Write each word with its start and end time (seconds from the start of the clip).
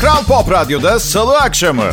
Kral 0.00 0.24
Pop 0.24 0.50
Radyo'da 0.50 1.00
Salı 1.00 1.38
akşamı. 1.38 1.84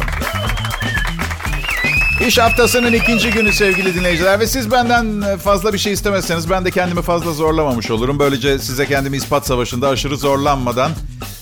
İş 2.27 2.37
haftasının 2.37 2.93
ikinci 2.93 3.31
günü 3.31 3.53
sevgili 3.53 3.95
dinleyiciler 3.95 4.39
ve 4.39 4.47
siz 4.47 4.71
benden 4.71 5.37
fazla 5.37 5.73
bir 5.73 5.77
şey 5.77 5.93
istemezseniz 5.93 6.49
ben 6.49 6.65
de 6.65 6.71
kendimi 6.71 7.01
fazla 7.01 7.31
zorlamamış 7.31 7.91
olurum. 7.91 8.19
Böylece 8.19 8.59
size 8.59 8.85
kendimi 8.85 9.17
ispat 9.17 9.47
savaşında 9.47 9.89
aşırı 9.89 10.17
zorlanmadan 10.17 10.91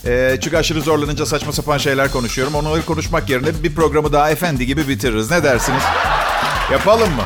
e, 0.05 0.37
çünkü 0.43 0.57
aşırı 0.57 0.81
zorlanınca 0.81 1.25
saçma 1.25 1.51
sapan 1.51 1.77
şeyler 1.77 2.11
konuşuyorum. 2.11 2.55
Onları 2.55 2.85
konuşmak 2.85 3.29
yerine 3.29 3.63
bir 3.63 3.75
programı 3.75 4.13
daha 4.13 4.31
efendi 4.31 4.65
gibi 4.65 4.87
bitiririz. 4.87 5.31
Ne 5.31 5.43
dersiniz? 5.43 5.83
Yapalım 6.71 7.09
mı? 7.09 7.23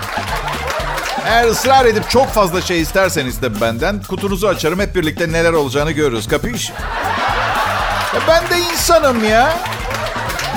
Eğer 1.25 1.47
ısrar 1.47 1.85
edip 1.85 2.09
çok 2.09 2.27
fazla 2.27 2.61
şey 2.61 2.81
isterseniz 2.81 3.41
de 3.41 3.61
benden 3.61 4.01
kutunuzu 4.01 4.47
açarım. 4.47 4.79
Hep 4.79 4.95
birlikte 4.95 5.31
neler 5.31 5.53
olacağını 5.53 5.91
görürüz. 5.91 6.27
Kapış? 6.27 6.71
Ya 8.15 8.21
ben 8.27 8.49
de 8.49 8.61
insanım 8.73 9.23
ya. 9.29 9.57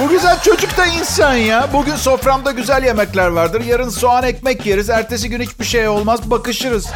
Bu 0.00 0.08
güzel 0.08 0.40
çocuk 0.43 0.76
da 0.76 0.86
insan 0.86 1.35
ya. 1.35 1.68
Bugün 1.72 1.96
soframda 1.96 2.50
güzel 2.50 2.84
yemekler 2.84 3.29
vardır. 3.29 3.61
Yarın 3.64 3.89
soğan 3.89 4.25
ekmek 4.25 4.67
yeriz. 4.67 4.90
Ertesi 4.90 5.31
gün 5.31 5.40
hiçbir 5.40 5.64
şey 5.64 5.89
olmaz. 5.89 6.31
Bakışırız. 6.31 6.86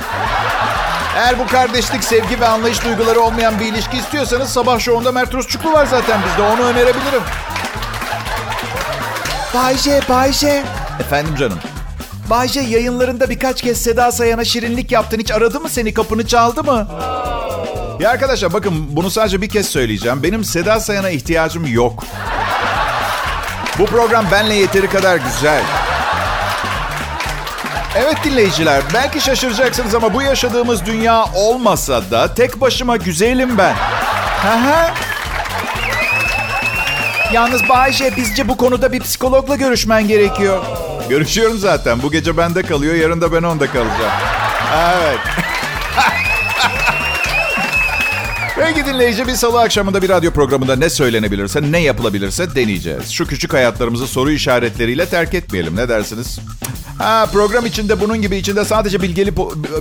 Eğer 1.17 1.39
bu 1.39 1.47
kardeşlik, 1.47 2.05
sevgi 2.05 2.41
ve 2.41 2.47
anlayış 2.47 2.85
duyguları 2.85 3.21
olmayan 3.21 3.61
bir 3.61 3.65
ilişki 3.67 3.97
istiyorsanız 3.97 4.49
sabah 4.51 4.81
şovunda 4.81 5.13
Mert 5.13 5.35
Rusçuklu 5.35 5.73
var 5.73 5.87
zaten 5.87 6.21
bizde. 6.27 6.43
Onu 6.43 6.63
önerebilirim. 6.63 7.23
Bayce, 9.55 10.01
Bayce. 10.09 10.63
Efendim 11.01 11.37
canım. 11.37 11.59
Bayce 12.31 12.61
yayınlarında 12.61 13.31
birkaç 13.31 13.63
kez 13.63 13.83
Seda 13.83 14.13
Sayan'a 14.13 14.45
şirinlik 14.45 14.93
yaptın. 14.93 15.19
Hiç 15.19 15.31
aradı 15.31 15.61
mı 15.61 15.69
seni? 15.69 15.95
Kapını 15.95 16.27
çaldı 16.27 16.65
mı? 16.65 16.87
Ya 18.03 18.11
arkadaşlar 18.11 18.53
bakın 18.53 18.75
bunu 18.91 19.11
sadece 19.11 19.43
bir 19.43 19.49
kez 19.49 19.67
söyleyeceğim. 19.67 20.23
Benim 20.23 20.45
Seda 20.45 20.81
Sayan'a 20.81 21.11
ihtiyacım 21.11 21.67
yok. 21.67 22.05
Bu 23.79 23.87
program 23.87 24.25
benle 24.33 24.55
yeteri 24.55 24.89
kadar 24.89 25.17
güzel. 25.17 25.63
Evet 27.97 28.17
dinleyiciler, 28.25 28.83
belki 28.95 29.21
şaşıracaksınız 29.21 29.95
ama 29.95 30.15
bu 30.15 30.23
yaşadığımız 30.23 30.87
dünya 30.87 31.25
olmasa 31.35 32.11
da 32.11 32.35
tek 32.35 32.61
başıma 32.61 32.97
güzelim 32.97 33.59
ben. 33.59 33.75
Aha. 34.47 34.95
Yalnız 37.33 37.69
Bayce 37.69 38.17
bizce 38.17 38.49
bu 38.49 38.57
konuda 38.57 38.93
bir 38.93 39.01
psikologla 39.01 39.57
görüşmen 39.57 40.09
gerekiyor. 40.09 40.65
Görüşüyorum 41.09 41.59
zaten. 41.59 42.03
Bu 42.03 42.11
gece 42.11 42.37
bende 42.37 42.63
kalıyor, 42.63 42.95
yarın 42.95 43.21
da 43.21 43.33
ben 43.33 43.43
onda 43.43 43.67
kalacağım. 43.67 44.13
Evet. 44.75 45.42
Peki 48.65 48.87
dinleyici 48.87 49.27
bir 49.27 49.33
salı 49.33 49.61
akşamında 49.61 50.03
bir 50.03 50.09
radyo 50.09 50.31
programında 50.31 50.77
ne 50.77 50.91
söylenebilirse, 50.91 51.73
ne 51.73 51.79
yapılabilirse 51.79 52.55
deneyeceğiz. 52.55 53.11
Şu 53.11 53.27
küçük 53.27 53.53
hayatlarımızı 53.53 54.07
soru 54.07 54.31
işaretleriyle 54.31 55.07
terk 55.07 55.35
etmeyelim. 55.35 55.77
Ne 55.77 55.89
dersiniz? 55.89 56.39
Ha, 56.99 57.27
program 57.33 57.67
içinde 57.67 58.01
bunun 58.01 58.23
gibi 58.23 58.37
içinde 58.37 58.65
sadece 58.65 59.03
bilgeli, 59.03 59.37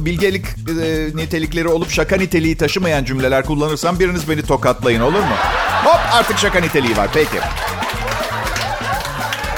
bilgelik 0.06 0.46
e, 0.84 1.08
nitelikleri 1.16 1.68
olup 1.68 1.92
şaka 1.92 2.16
niteliği 2.16 2.58
taşımayan 2.58 3.04
cümleler 3.06 3.46
kullanırsam 3.46 4.00
biriniz 4.00 4.30
beni 4.30 4.42
tokatlayın 4.42 5.02
olur 5.02 5.20
mu? 5.20 5.36
Hop 5.84 6.00
artık 6.14 6.38
şaka 6.38 6.60
niteliği 6.60 6.98
var. 6.98 7.10
Peki. 7.14 7.38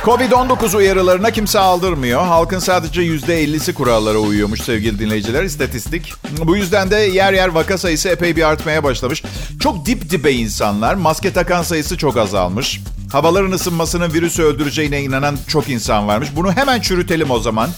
Covid-19 0.03 0.77
uyarılarına 0.77 1.31
kimse 1.31 1.59
aldırmıyor. 1.59 2.21
Halkın 2.21 2.59
sadece 2.59 3.01
%50'si 3.01 3.73
kurallara 3.73 4.17
uyuyormuş 4.17 4.61
sevgili 4.61 4.99
dinleyiciler. 4.99 5.43
İstatistik. 5.43 6.13
Bu 6.43 6.55
yüzden 6.57 6.91
de 6.91 6.95
yer 6.95 7.33
yer 7.33 7.47
vaka 7.47 7.77
sayısı 7.77 8.09
epey 8.09 8.35
bir 8.35 8.43
artmaya 8.49 8.83
başlamış. 8.83 9.23
Çok 9.59 9.85
dip 9.85 10.09
dibe 10.09 10.31
insanlar. 10.31 10.95
Maske 10.95 11.33
takan 11.33 11.63
sayısı 11.63 11.97
çok 11.97 12.17
azalmış. 12.17 12.81
Havaların 13.11 13.51
ısınmasının 13.51 14.13
virüsü 14.13 14.43
öldüreceğine 14.43 15.01
inanan 15.03 15.37
çok 15.47 15.69
insan 15.69 16.07
varmış. 16.07 16.29
Bunu 16.35 16.51
hemen 16.51 16.81
çürütelim 16.81 17.31
o 17.31 17.39
zaman. 17.39 17.69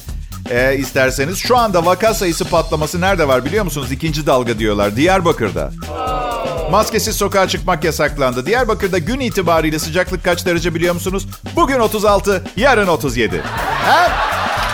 Ee, 0.50 0.76
isterseniz. 0.78 1.38
Şu 1.38 1.58
anda 1.58 1.86
vaka 1.86 2.14
sayısı 2.14 2.46
patlaması 2.46 3.02
nerede 3.02 3.28
var 3.28 3.46
biliyor 3.46 3.64
musunuz? 3.64 3.92
İkinci 3.92 4.26
dalga 4.26 4.60
diyorlar. 4.60 4.96
Diyarbakır'da. 4.96 5.72
Maskesiz 6.72 7.16
sokağa 7.16 7.48
çıkmak 7.48 7.84
yasaklandı. 7.84 8.46
Diyarbakır'da 8.46 8.98
gün 8.98 9.20
itibariyle 9.20 9.80
sıcaklık 9.80 10.24
kaç 10.24 10.46
derece 10.46 10.76
biliyor 10.76 10.94
musunuz? 10.94 11.28
Bugün 11.56 11.80
36, 11.80 12.44
yarın 12.56 12.88
37. 12.88 13.42
Ha? 13.86 14.12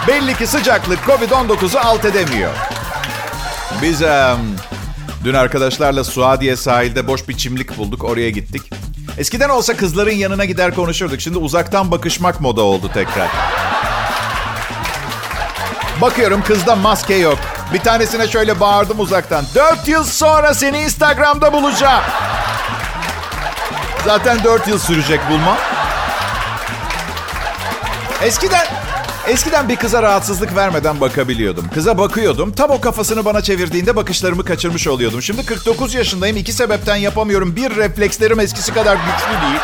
Belli 0.07 0.37
ki 0.37 0.47
sıcaklık 0.47 0.99
Covid-19'u 0.99 1.79
alt 1.79 2.05
edemiyor. 2.05 2.51
Biz 3.81 4.01
um, 4.01 4.09
dün 5.23 5.33
arkadaşlarla 5.33 6.03
Suadiye 6.03 6.55
sahilde 6.55 7.07
boş 7.07 7.27
bir 7.29 7.37
çimlik 7.37 7.77
bulduk. 7.77 8.03
Oraya 8.03 8.29
gittik. 8.29 8.61
Eskiden 9.17 9.49
olsa 9.49 9.77
kızların 9.77 10.11
yanına 10.15 10.45
gider 10.45 10.75
konuşurduk. 10.75 11.21
Şimdi 11.21 11.37
uzaktan 11.37 11.91
bakışmak 11.91 12.41
moda 12.41 12.61
oldu 12.61 12.89
tekrar. 12.93 13.27
Bakıyorum 16.01 16.43
kızda 16.43 16.75
maske 16.75 17.15
yok. 17.15 17.39
Bir 17.73 17.79
tanesine 17.79 18.27
şöyle 18.27 18.59
bağırdım 18.59 18.99
uzaktan. 18.99 19.45
Dört 19.55 19.87
yıl 19.87 20.03
sonra 20.03 20.53
seni 20.53 20.81
Instagram'da 20.81 21.53
bulacağım. 21.53 22.03
Zaten 24.05 24.43
dört 24.43 24.67
yıl 24.67 24.79
sürecek 24.79 25.19
bulma. 25.29 25.57
Eskiden 28.21 28.65
Eskiden 29.27 29.69
bir 29.69 29.75
kıza 29.75 30.03
rahatsızlık 30.03 30.55
vermeden 30.55 31.01
bakabiliyordum. 31.01 31.69
Kıza 31.73 31.97
bakıyordum. 31.97 32.51
Tam 32.51 32.71
o 32.71 32.81
kafasını 32.81 33.25
bana 33.25 33.41
çevirdiğinde 33.41 33.95
bakışlarımı 33.95 34.45
kaçırmış 34.45 34.87
oluyordum. 34.87 35.21
Şimdi 35.21 35.45
49 35.45 35.93
yaşındayım. 35.93 36.37
iki 36.37 36.53
sebepten 36.53 36.95
yapamıyorum. 36.95 37.55
Bir, 37.55 37.75
reflekslerim 37.75 38.39
eskisi 38.39 38.73
kadar 38.73 38.95
güçlü 38.95 39.41
değil. 39.41 39.59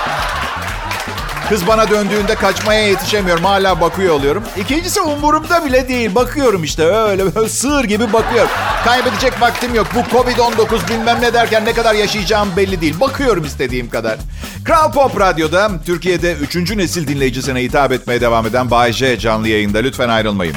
Kız 1.49 1.67
bana 1.67 1.89
döndüğünde 1.89 2.35
kaçmaya 2.35 2.87
yetişemiyorum. 2.87 3.43
Hala 3.43 3.81
bakıyor 3.81 4.13
oluyorum. 4.13 4.43
İkincisi 4.57 5.01
umurumda 5.01 5.65
bile 5.65 5.87
değil. 5.87 6.15
Bakıyorum 6.15 6.63
işte 6.63 6.83
öyle, 6.83 7.35
böyle 7.35 7.49
sığır 7.49 7.83
gibi 7.83 8.13
bakıyorum. 8.13 8.49
Kaybedecek 8.85 9.41
vaktim 9.41 9.75
yok. 9.75 9.87
Bu 9.95 9.99
Covid-19 9.99 10.89
bilmem 10.89 11.17
ne 11.21 11.33
derken 11.33 11.65
ne 11.65 11.73
kadar 11.73 11.93
yaşayacağım 11.93 12.49
belli 12.57 12.81
değil. 12.81 12.99
Bakıyorum 12.99 13.45
istediğim 13.45 13.89
kadar. 13.89 14.17
Kral 14.65 14.91
Pop 14.91 15.19
Radyo'da 15.19 15.71
Türkiye'de 15.85 16.33
3. 16.33 16.55
nesil 16.55 17.07
dinleyicisine 17.07 17.63
hitap 17.63 17.91
etmeye 17.91 18.21
devam 18.21 18.45
eden 18.45 18.71
Bay 18.71 18.93
canlı 18.93 19.47
yayında. 19.47 19.77
Lütfen 19.77 20.09
ayrılmayın. 20.09 20.55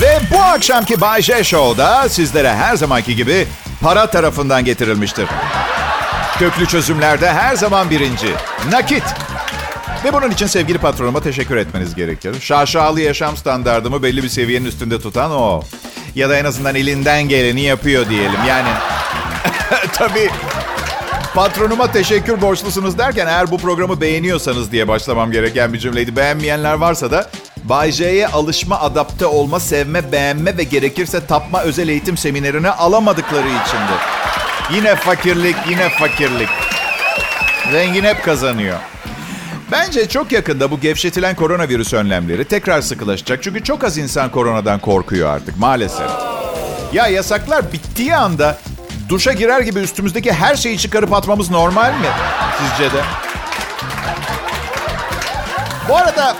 Ve 0.00 0.20
bu 0.30 0.42
akşamki 0.42 1.00
Bay 1.00 1.22
Show'da 1.22 2.08
sizlere 2.08 2.54
her 2.54 2.76
zamanki 2.76 3.16
gibi 3.16 3.46
para 3.82 4.06
tarafından 4.06 4.64
getirilmiştir. 4.64 5.26
Köklü 6.38 6.66
çözümlerde 6.66 7.32
her 7.32 7.56
zaman 7.56 7.90
birinci. 7.90 8.28
Nakit. 8.70 9.04
Ve 10.04 10.12
bunun 10.12 10.30
için 10.30 10.46
sevgili 10.46 10.78
patronuma 10.78 11.20
teşekkür 11.20 11.56
etmeniz 11.56 11.94
gerekir. 11.94 12.40
Şaşalı 12.40 13.00
yaşam 13.00 13.36
standartımı 13.36 14.02
belli 14.02 14.22
bir 14.22 14.28
seviyenin 14.28 14.66
üstünde 14.66 15.00
tutan 15.00 15.30
o. 15.30 15.62
Ya 16.14 16.28
da 16.30 16.36
en 16.36 16.44
azından 16.44 16.74
elinden 16.74 17.28
geleni 17.28 17.60
yapıyor 17.60 18.08
diyelim. 18.08 18.40
Yani 18.48 18.68
tabii 19.92 20.30
patronuma 21.34 21.92
teşekkür 21.92 22.40
borçlusunuz 22.40 22.98
derken 22.98 23.26
eğer 23.26 23.50
bu 23.50 23.58
programı 23.58 24.00
beğeniyorsanız 24.00 24.72
diye 24.72 24.88
başlamam 24.88 25.32
gereken 25.32 25.72
bir 25.72 25.78
cümleydi. 25.78 26.16
Beğenmeyenler 26.16 26.74
varsa 26.74 27.10
da 27.10 27.30
Bay 27.64 27.92
J'ye 27.92 28.28
alışma, 28.28 28.80
adapte 28.80 29.26
olma, 29.26 29.60
sevme, 29.60 30.12
beğenme 30.12 30.56
ve 30.56 30.62
gerekirse 30.62 31.26
tapma 31.26 31.62
özel 31.62 31.88
eğitim 31.88 32.16
seminerine 32.16 32.70
alamadıkları 32.70 33.46
içindir. 33.48 34.00
Yine 34.72 34.96
fakirlik, 34.96 35.56
yine 35.70 35.88
fakirlik. 35.88 36.48
Zengin 37.72 38.04
hep 38.04 38.24
kazanıyor. 38.24 38.78
Bence 39.72 40.08
çok 40.08 40.32
yakında 40.32 40.70
bu 40.70 40.80
gevşetilen 40.80 41.36
koronavirüs 41.36 41.94
önlemleri 41.94 42.44
tekrar 42.44 42.80
sıkılaşacak. 42.80 43.42
Çünkü 43.42 43.64
çok 43.64 43.84
az 43.84 43.98
insan 43.98 44.30
koronadan 44.30 44.78
korkuyor 44.78 45.28
artık 45.30 45.58
maalesef. 45.58 46.10
Ya 46.92 47.06
yasaklar 47.06 47.72
bittiği 47.72 48.16
anda 48.16 48.58
duşa 49.08 49.32
girer 49.32 49.60
gibi 49.60 49.78
üstümüzdeki 49.78 50.32
her 50.32 50.56
şeyi 50.56 50.78
çıkarıp 50.78 51.12
atmamız 51.12 51.50
normal 51.50 51.90
mi? 51.92 52.06
Sizce 52.58 52.96
de? 52.96 53.02
Bu 55.88 55.96
arada 55.96 56.36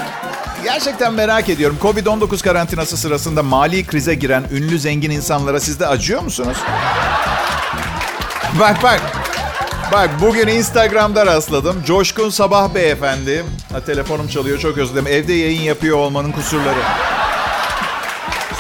gerçekten 0.65 1.15
merak 1.15 1.49
ediyorum. 1.49 1.79
Covid-19 1.83 2.43
karantinası 2.43 2.97
sırasında 2.97 3.43
mali 3.43 3.87
krize 3.87 4.15
giren 4.15 4.45
ünlü 4.53 4.79
zengin 4.79 5.11
insanlara 5.11 5.61
siz 5.61 5.81
de 5.81 5.87
acıyor 5.87 6.23
musunuz? 6.23 6.57
Bak 8.61 8.83
bak. 8.83 9.18
Bak 9.93 10.11
bugün 10.21 10.47
Instagram'da 10.47 11.27
rastladım. 11.27 11.83
Coşkun 11.87 12.31
Sabah 12.31 12.75
Beyefendi. 12.75 13.45
Ha, 13.73 13.81
telefonum 13.81 14.29
çalıyor 14.29 14.59
çok 14.59 14.79
özür 14.79 14.93
dilerim. 14.93 15.07
Evde 15.07 15.33
yayın 15.33 15.63
yapıyor 15.63 15.97
olmanın 15.97 16.33
kusurları. 16.33 16.79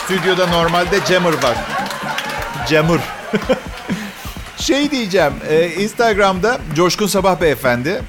Stüdyoda 0.04 0.46
normalde 0.46 0.98
Jammer 1.08 1.32
var. 1.32 1.56
Jammer. 2.69 3.00
şey 4.56 4.90
diyeceğim. 4.90 5.32
E, 5.48 5.70
Instagram'da 5.70 6.58
Coşkun 6.75 7.06
Sabah 7.06 7.40
Beyefendi. 7.40 8.02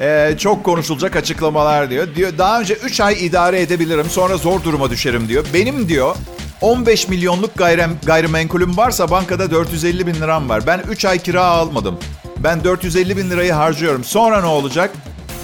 E, 0.00 0.34
çok 0.38 0.64
konuşulacak 0.64 1.16
açıklamalar 1.16 1.90
diyor. 1.90 2.14
Diyor 2.14 2.38
daha 2.38 2.60
önce 2.60 2.74
3 2.74 3.00
ay 3.00 3.26
idare 3.26 3.60
edebilirim 3.60 4.10
sonra 4.10 4.36
zor 4.36 4.62
duruma 4.62 4.90
düşerim 4.90 5.28
diyor. 5.28 5.44
Benim 5.54 5.88
diyor 5.88 6.16
15 6.60 7.08
milyonluk 7.08 7.54
gayrem, 7.54 7.98
gayrimenkulüm 8.06 8.76
varsa 8.76 9.10
bankada 9.10 9.50
450 9.50 10.06
bin 10.06 10.14
liram 10.14 10.48
var. 10.48 10.66
Ben 10.66 10.82
3 10.90 11.04
ay 11.04 11.18
kira 11.18 11.44
almadım. 11.44 11.98
Ben 12.44 12.64
450 12.64 13.16
bin 13.16 13.30
lirayı 13.30 13.52
harcıyorum. 13.52 14.04
Sonra 14.04 14.40
ne 14.40 14.46
olacak? 14.46 14.90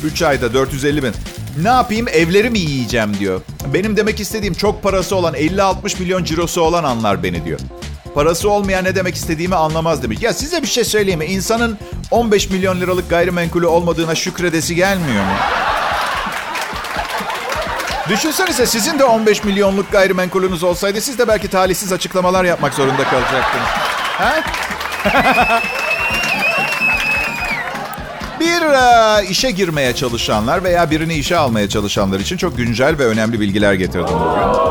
3 0.05 0.23
ayda 0.23 0.55
450 0.55 1.03
bin. 1.03 1.13
Ne 1.63 1.69
yapayım 1.69 2.09
evleri 2.09 2.51
mi 2.51 2.59
yiyeceğim 2.59 3.19
diyor. 3.19 3.41
Benim 3.75 3.97
demek 3.97 4.21
istediğim 4.21 4.55
çok 4.55 4.83
parası 4.83 5.17
olan 5.17 5.35
50-60 5.35 6.01
milyon 6.01 6.25
cirosu 6.25 6.61
olan 6.61 6.85
anlar 6.85 7.23
beni 7.23 7.45
diyor. 7.45 7.61
Parası 8.15 8.51
olmayan 8.51 8.85
ne 8.85 8.95
demek 8.95 9.15
istediğimi 9.15 9.55
anlamaz 9.55 10.03
demiş. 10.03 10.19
Ya 10.23 10.33
size 10.33 10.63
bir 10.63 10.67
şey 10.67 10.85
söyleyeyim 10.85 11.19
mi? 11.19 11.27
İnsanın 11.27 11.79
15 12.11 12.51
milyon 12.51 12.81
liralık 12.81 13.11
gayrimenkulü 13.11 13.67
olmadığına 13.67 14.15
şükredesi 14.15 14.75
gelmiyor 14.75 15.25
mu? 15.25 15.33
Düşünsenize 18.09 18.67
sizin 18.67 18.99
de 18.99 19.05
15 19.05 19.45
milyonluk 19.45 19.93
gayrimenkulünüz 19.93 20.63
olsaydı 20.63 21.01
siz 21.01 21.19
de 21.19 21.29
belki 21.29 21.49
talihsiz 21.49 21.93
açıklamalar 21.93 22.45
yapmak 22.45 22.75
zorunda 22.75 23.05
kalacaktınız. 23.05 23.69
Ha? 24.19 24.43
Bir 28.41 28.63
e, 28.63 29.27
işe 29.31 29.51
girmeye 29.51 29.95
çalışanlar 29.95 30.65
veya 30.65 30.91
birini 30.91 31.15
işe 31.15 31.37
almaya 31.37 31.69
çalışanlar 31.69 32.21
için 32.21 32.37
çok 32.37 32.57
güncel 32.57 32.99
ve 32.99 33.07
önemli 33.07 33.41
bilgiler 33.41 33.75
getirdim 33.75 34.15
bugün. 34.15 34.69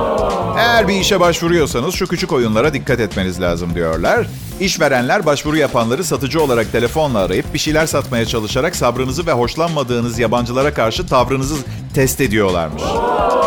Eğer 0.58 0.88
bir 0.88 0.94
işe 0.94 1.20
başvuruyorsanız 1.20 1.96
şu 1.96 2.08
küçük 2.08 2.34
oyunlara 2.34 2.74
dikkat 2.74 3.00
etmeniz 3.00 3.42
lazım 3.42 3.76
diyorlar. 3.76 4.28
İşverenler 4.60 5.26
başvuru 5.26 5.58
yapanları 5.58 6.04
satıcı 6.04 6.44
olarak 6.44 6.72
telefonla 6.72 7.20
arayıp 7.20 7.54
bir 7.54 7.60
şeyler 7.60 7.86
satmaya 7.86 8.26
çalışarak 8.26 8.76
sabrınızı 8.76 9.28
ve 9.28 9.32
hoşlanmadığınız 9.32 10.20
yabancılara 10.20 10.74
karşı 10.74 11.08
tavrınızı 11.08 11.56
test 11.94 12.22
ediyorlarmış. 12.22 12.84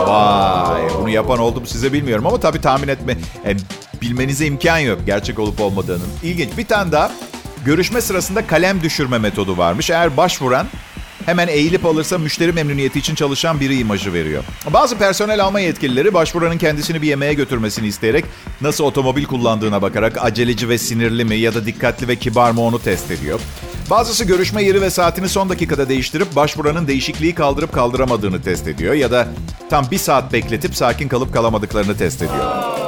Vay 0.06 0.82
bunu 0.99 1.08
yapan 1.08 1.38
oldum 1.38 1.66
size 1.66 1.93
bilmiyorum 1.93 2.26
ama 2.26 2.40
tabii 2.40 2.61
tahmin 2.61 2.88
etme. 2.88 3.16
Yani 3.46 3.61
bilmenize 4.02 4.46
imkan 4.46 4.78
yok 4.78 4.99
gerçek 5.06 5.38
olup 5.38 5.61
olmadığının. 5.61 6.08
İlginç 6.23 6.50
bir 6.58 6.66
tane 6.66 6.93
daha 6.93 7.11
görüşme 7.64 8.00
sırasında 8.00 8.46
kalem 8.46 8.82
düşürme 8.82 9.18
metodu 9.18 9.58
varmış. 9.58 9.90
Eğer 9.90 10.16
başvuran 10.16 10.66
hemen 11.26 11.48
eğilip 11.48 11.86
alırsa 11.86 12.18
müşteri 12.18 12.52
memnuniyeti 12.52 12.98
için 12.98 13.14
çalışan 13.14 13.60
biri 13.60 13.78
imajı 13.78 14.12
veriyor. 14.12 14.44
Bazı 14.72 14.98
personel 14.98 15.44
alma 15.44 15.60
yetkilileri 15.60 16.14
başvuranın 16.14 16.58
kendisini 16.58 17.02
bir 17.02 17.08
yemeğe 17.08 17.34
götürmesini 17.34 17.86
isteyerek 17.86 18.24
nasıl 18.60 18.84
otomobil 18.84 19.24
kullandığına 19.24 19.82
bakarak 19.82 20.24
aceleci 20.24 20.68
ve 20.68 20.78
sinirli 20.78 21.24
mi 21.24 21.36
ya 21.36 21.54
da 21.54 21.66
dikkatli 21.66 22.08
ve 22.08 22.16
kibar 22.16 22.50
mı 22.50 22.60
onu 22.60 22.82
test 22.82 23.10
ediyor. 23.10 23.40
Bazısı 23.90 24.24
görüşme 24.24 24.62
yeri 24.62 24.80
ve 24.80 24.90
saatini 24.90 25.28
son 25.28 25.48
dakikada 25.48 25.88
değiştirip 25.88 26.36
başvuranın 26.36 26.86
değişikliği 26.86 27.34
kaldırıp 27.34 27.72
kaldıramadığını 27.72 28.42
test 28.42 28.68
ediyor 28.68 28.94
ya 28.94 29.10
da 29.10 29.28
tam 29.70 29.90
bir 29.90 29.98
saat 29.98 30.32
bekletip 30.32 30.76
sakin 30.76 31.08
kalıp 31.08 31.32
kalamadıklarını 31.32 31.96
test 31.96 32.22
ediyor. 32.22 32.79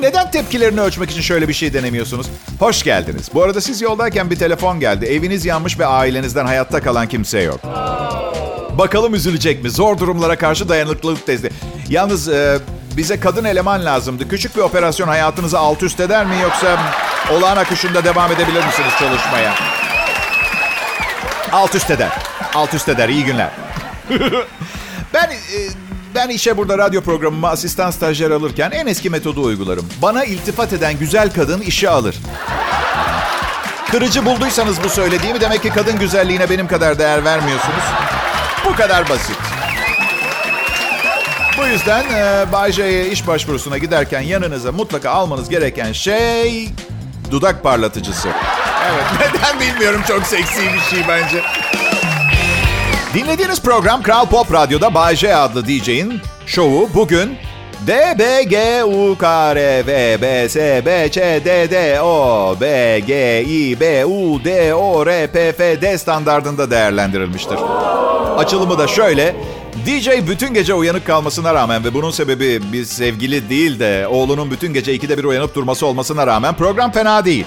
Neden 0.00 0.30
tepkilerini 0.30 0.80
ölçmek 0.80 1.10
için 1.10 1.20
şöyle 1.20 1.48
bir 1.48 1.52
şey 1.52 1.74
denemiyorsunuz? 1.74 2.26
Hoş 2.58 2.82
geldiniz. 2.82 3.28
Bu 3.34 3.42
arada 3.42 3.60
siz 3.60 3.80
yoldayken 3.80 4.30
bir 4.30 4.36
telefon 4.36 4.80
geldi. 4.80 5.06
Eviniz 5.06 5.44
yanmış 5.44 5.78
ve 5.78 5.86
ailenizden 5.86 6.46
hayatta 6.46 6.82
kalan 6.82 7.08
kimse 7.08 7.40
yok. 7.40 7.60
Bakalım 8.78 9.14
üzülecek 9.14 9.62
mi? 9.62 9.70
Zor 9.70 9.98
durumlara 9.98 10.36
karşı 10.36 10.68
dayanıklılık 10.68 11.26
testi. 11.26 11.50
Yalnız 11.88 12.28
e, 12.28 12.58
bize 12.96 13.20
kadın 13.20 13.44
eleman 13.44 13.84
lazımdı. 13.84 14.28
Küçük 14.28 14.56
bir 14.56 14.60
operasyon 14.60 15.08
hayatınızı 15.08 15.58
alt 15.58 15.82
üst 15.82 16.00
eder 16.00 16.26
mi 16.26 16.34
yoksa 16.42 16.78
olağan 17.32 17.56
akışında 17.56 18.04
devam 18.04 18.32
edebilir 18.32 18.66
misiniz 18.66 18.92
çalışmaya? 18.98 19.54
Alt 21.52 21.74
üst 21.74 21.90
eder. 21.90 22.10
Alt 22.54 22.74
üst 22.74 22.88
eder. 22.88 23.08
İyi 23.08 23.24
günler. 23.24 23.50
ben 25.14 25.30
e, 25.30 25.58
ben 26.14 26.28
işe 26.28 26.56
burada 26.56 26.78
radyo 26.78 27.00
programıma 27.00 27.48
asistan 27.48 27.90
stajyer 27.90 28.30
alırken 28.30 28.70
en 28.70 28.86
eski 28.86 29.10
metodu 29.10 29.42
uygularım. 29.42 29.88
Bana 30.02 30.24
iltifat 30.24 30.72
eden 30.72 30.98
güzel 30.98 31.32
kadın 31.32 31.60
işe 31.60 31.90
alır. 31.90 32.16
Kırıcı 33.90 34.26
bulduysanız 34.26 34.84
bu 34.84 34.88
söylediğimi 34.88 35.40
demek 35.40 35.62
ki 35.62 35.70
kadın 35.70 35.98
güzelliğine 35.98 36.50
benim 36.50 36.68
kadar 36.68 36.98
değer 36.98 37.24
vermiyorsunuz. 37.24 37.84
Bu 38.64 38.76
kadar 38.76 39.08
basit. 39.08 39.36
Bu 41.58 41.66
yüzden 41.66 42.04
e, 42.14 42.52
Bay 42.52 42.70
iş 43.12 43.26
başvurusuna 43.26 43.78
giderken 43.78 44.20
yanınıza 44.20 44.72
mutlaka 44.72 45.10
almanız 45.10 45.48
gereken 45.48 45.92
şey 45.92 46.68
dudak 47.30 47.62
parlatıcısı. 47.62 48.28
Evet 48.92 49.04
neden 49.20 49.60
bilmiyorum 49.60 50.02
çok 50.08 50.26
seksi 50.26 50.60
bir 50.60 50.80
şey 50.80 51.08
bence. 51.08 51.42
Dinlediğiniz 53.14 53.62
program 53.62 54.02
Kral 54.02 54.26
Pop 54.26 54.52
Radyo'da 54.52 54.94
Bay 54.94 55.16
J 55.16 55.34
adlı 55.34 55.66
DJ'in 55.66 56.20
şovu 56.46 56.88
bugün 56.94 57.36
D, 57.86 58.14
B, 58.18 58.42
G, 58.42 58.84
U, 58.84 59.18
K, 59.18 59.54
R, 59.54 59.86
V, 59.86 60.22
B, 60.22 60.48
S, 60.48 60.82
B, 60.86 61.08
Ç, 61.10 61.16
D, 61.16 61.70
D, 61.70 62.00
O, 62.02 62.56
B, 62.60 63.00
G, 63.06 63.44
I, 63.44 63.80
B, 63.80 64.06
U, 64.06 64.44
D, 64.44 64.74
O, 64.74 65.06
R, 65.06 65.26
P, 65.26 65.52
F, 65.52 65.82
D 65.82 65.98
standardında 65.98 66.70
değerlendirilmiştir. 66.70 67.58
Açılımı 68.36 68.78
da 68.78 68.86
şöyle. 68.86 69.36
DJ 69.86 70.08
bütün 70.28 70.54
gece 70.54 70.74
uyanık 70.74 71.06
kalmasına 71.06 71.54
rağmen 71.54 71.84
ve 71.84 71.94
bunun 71.94 72.10
sebebi 72.10 72.72
bir 72.72 72.84
sevgili 72.84 73.50
değil 73.50 73.80
de 73.80 74.06
oğlunun 74.08 74.50
bütün 74.50 74.74
gece 74.74 74.94
ikide 74.94 75.18
bir 75.18 75.24
uyanıp 75.24 75.54
durması 75.54 75.86
olmasına 75.86 76.26
rağmen 76.26 76.54
program 76.54 76.92
fena 76.92 77.24
değil. 77.24 77.46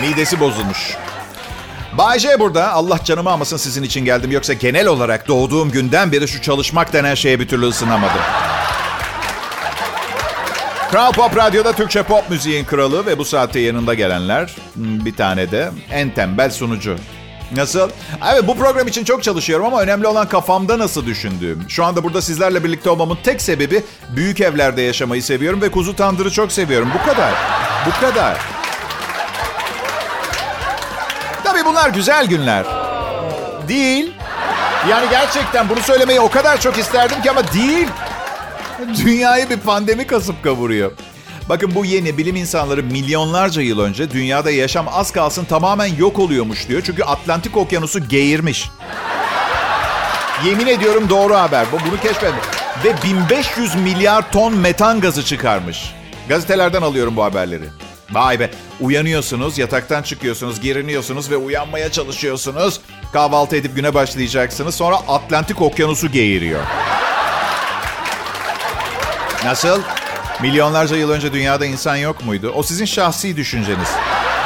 Midesi 0.00 0.40
bozulmuş. 0.40 0.96
Bay 1.98 2.18
J 2.18 2.40
burada. 2.40 2.72
Allah 2.72 2.98
canımı 3.04 3.30
almasın 3.30 3.56
sizin 3.56 3.82
için 3.82 4.04
geldim. 4.04 4.30
Yoksa 4.30 4.52
genel 4.52 4.86
olarak 4.86 5.28
doğduğum 5.28 5.70
günden 5.70 6.12
beri 6.12 6.28
şu 6.28 6.42
çalışmak 6.42 6.92
denen 6.92 7.14
şeye 7.14 7.40
bir 7.40 7.48
türlü 7.48 7.66
ısınamadım. 7.66 8.20
Kral 10.90 11.12
Pop 11.12 11.36
Radyo'da 11.36 11.72
Türkçe 11.72 12.02
pop 12.02 12.30
müziğin 12.30 12.64
kralı 12.64 13.06
ve 13.06 13.18
bu 13.18 13.24
saatte 13.24 13.60
yanında 13.60 13.94
gelenler 13.94 14.56
hmm, 14.74 15.04
bir 15.04 15.16
tane 15.16 15.50
de 15.50 15.70
en 15.92 16.10
tembel 16.10 16.50
sunucu. 16.50 16.96
Nasıl? 17.56 17.90
Evet 18.32 18.48
bu 18.48 18.56
program 18.56 18.88
için 18.88 19.04
çok 19.04 19.22
çalışıyorum 19.22 19.66
ama 19.66 19.82
önemli 19.82 20.06
olan 20.06 20.28
kafamda 20.28 20.78
nasıl 20.78 21.06
düşündüğüm. 21.06 21.64
Şu 21.68 21.84
anda 21.84 22.04
burada 22.04 22.22
sizlerle 22.22 22.64
birlikte 22.64 22.90
olmamın 22.90 23.18
tek 23.24 23.42
sebebi 23.42 23.82
büyük 24.16 24.40
evlerde 24.40 24.82
yaşamayı 24.82 25.22
seviyorum 25.22 25.62
ve 25.62 25.70
kuzu 25.70 25.96
tandırı 25.96 26.30
çok 26.30 26.52
seviyorum. 26.52 26.88
Bu 26.94 27.10
kadar. 27.10 27.34
Bu 27.86 28.00
kadar. 28.00 28.55
Bunlar 31.66 31.90
güzel 31.90 32.26
günler. 32.26 32.66
Değil. 33.68 34.12
Yani 34.90 35.06
gerçekten 35.10 35.68
bunu 35.68 35.80
söylemeyi 35.80 36.20
o 36.20 36.30
kadar 36.30 36.60
çok 36.60 36.78
isterdim 36.78 37.22
ki 37.22 37.30
ama 37.30 37.52
değil. 37.52 37.88
Dünyayı 39.04 39.50
bir 39.50 39.56
pandemi 39.56 40.06
kasıp 40.06 40.44
kavuruyor. 40.44 40.92
Bakın 41.48 41.74
bu 41.74 41.84
yeni 41.84 42.18
bilim 42.18 42.36
insanları 42.36 42.82
milyonlarca 42.82 43.62
yıl 43.62 43.80
önce 43.80 44.10
dünyada 44.10 44.50
yaşam 44.50 44.86
az 44.92 45.10
kalsın 45.10 45.44
tamamen 45.44 45.96
yok 45.98 46.18
oluyormuş 46.18 46.68
diyor. 46.68 46.82
Çünkü 46.86 47.02
Atlantik 47.02 47.56
Okyanusu 47.56 48.08
geğirmiş. 48.08 48.70
Yemin 50.44 50.66
ediyorum 50.66 51.08
doğru 51.08 51.34
haber. 51.34 51.66
Bu 51.72 51.76
Bunu 51.90 52.00
keşfetmiş. 52.00 52.44
Ve 52.84 52.94
1500 53.10 53.74
milyar 53.74 54.32
ton 54.32 54.54
metan 54.56 55.00
gazı 55.00 55.24
çıkarmış. 55.24 55.94
Gazetelerden 56.28 56.82
alıyorum 56.82 57.16
bu 57.16 57.24
haberleri. 57.24 57.64
Vay 58.12 58.40
be. 58.40 58.50
Uyanıyorsunuz, 58.80 59.58
yataktan 59.58 60.02
çıkıyorsunuz, 60.02 60.60
geriniyorsunuz 60.60 61.30
ve 61.30 61.36
uyanmaya 61.36 61.92
çalışıyorsunuz. 61.92 62.80
Kahvaltı 63.12 63.56
edip 63.56 63.76
güne 63.76 63.94
başlayacaksınız. 63.94 64.74
Sonra 64.74 64.96
Atlantik 64.96 65.62
Okyanusu 65.62 66.12
geğiriyor. 66.12 66.60
Nasıl? 69.44 69.80
Milyonlarca 70.42 70.96
yıl 70.96 71.10
önce 71.10 71.32
dünyada 71.32 71.66
insan 71.66 71.96
yok 71.96 72.24
muydu? 72.24 72.52
O 72.56 72.62
sizin 72.62 72.84
şahsi 72.84 73.36
düşünceniz. 73.36 73.88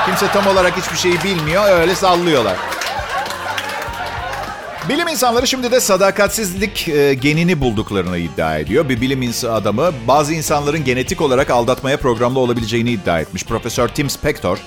Kimse 0.07 0.29
tam 0.33 0.47
olarak 0.47 0.77
hiçbir 0.77 0.97
şeyi 0.97 1.23
bilmiyor, 1.23 1.81
öyle 1.81 1.95
sallıyorlar. 1.95 2.57
Bilim 4.91 5.09
insanları 5.09 5.47
şimdi 5.47 5.71
de 5.71 5.81
sadakatsizlik 5.81 6.89
e, 6.89 7.15
genini 7.15 7.61
bulduklarını 7.61 8.19
iddia 8.19 8.59
ediyor. 8.59 8.89
Bir 8.89 9.01
bilim 9.01 9.23
insanı 9.23 9.53
adamı 9.53 9.93
bazı 10.09 10.35
insanların 10.35 10.85
genetik 10.85 11.21
olarak 11.21 11.51
aldatmaya 11.51 11.97
programlı 11.97 12.39
olabileceğini 12.39 12.91
iddia 12.91 13.21
etmiş. 13.21 13.45
Profesör 13.45 13.89
Tim 13.89 14.11
Spector, 14.11 14.59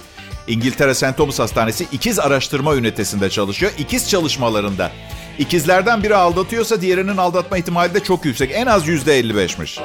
İngiltere 0.47 0.93
St. 0.93 1.17
Thomas 1.17 1.39
Hastanesi 1.39 1.87
ikiz 1.91 2.19
araştırma 2.19 2.75
ünitesinde 2.75 3.29
çalışıyor. 3.29 3.71
İkiz 3.77 4.09
çalışmalarında 4.09 4.91
ikizlerden 5.39 6.03
biri 6.03 6.15
aldatıyorsa 6.15 6.81
diğerinin 6.81 7.17
aldatma 7.17 7.57
ihtimali 7.57 7.93
de 7.93 7.99
çok 7.99 8.25
yüksek. 8.25 8.51
En 8.53 8.65
az 8.65 8.87
%55'miş. 8.87 9.81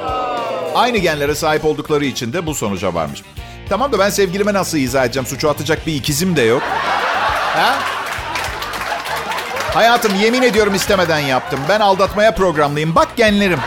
Aynı 0.75 0.97
genlere 0.97 1.35
sahip 1.35 1.65
oldukları 1.65 2.05
için 2.05 2.33
de 2.33 2.45
bu 2.45 2.55
sonuca 2.55 2.93
varmış. 2.93 3.21
Tamam 3.69 3.91
da 3.91 3.99
ben 3.99 4.09
sevgilime 4.09 4.53
nasıl 4.53 4.77
izah 4.77 5.05
edeceğim? 5.05 5.27
Suçu 5.27 5.49
atacak 5.49 5.87
bir 5.87 5.95
ikizim 5.95 6.35
de 6.35 6.41
yok. 6.41 6.61
Ha? 7.53 7.98
Hayatım 9.73 10.15
yemin 10.15 10.41
ediyorum 10.41 10.75
istemeden 10.75 11.19
yaptım. 11.19 11.59
Ben 11.69 11.79
aldatmaya 11.79 12.35
programlıyım. 12.35 12.95
Bak 12.95 13.07
genlerim. 13.15 13.59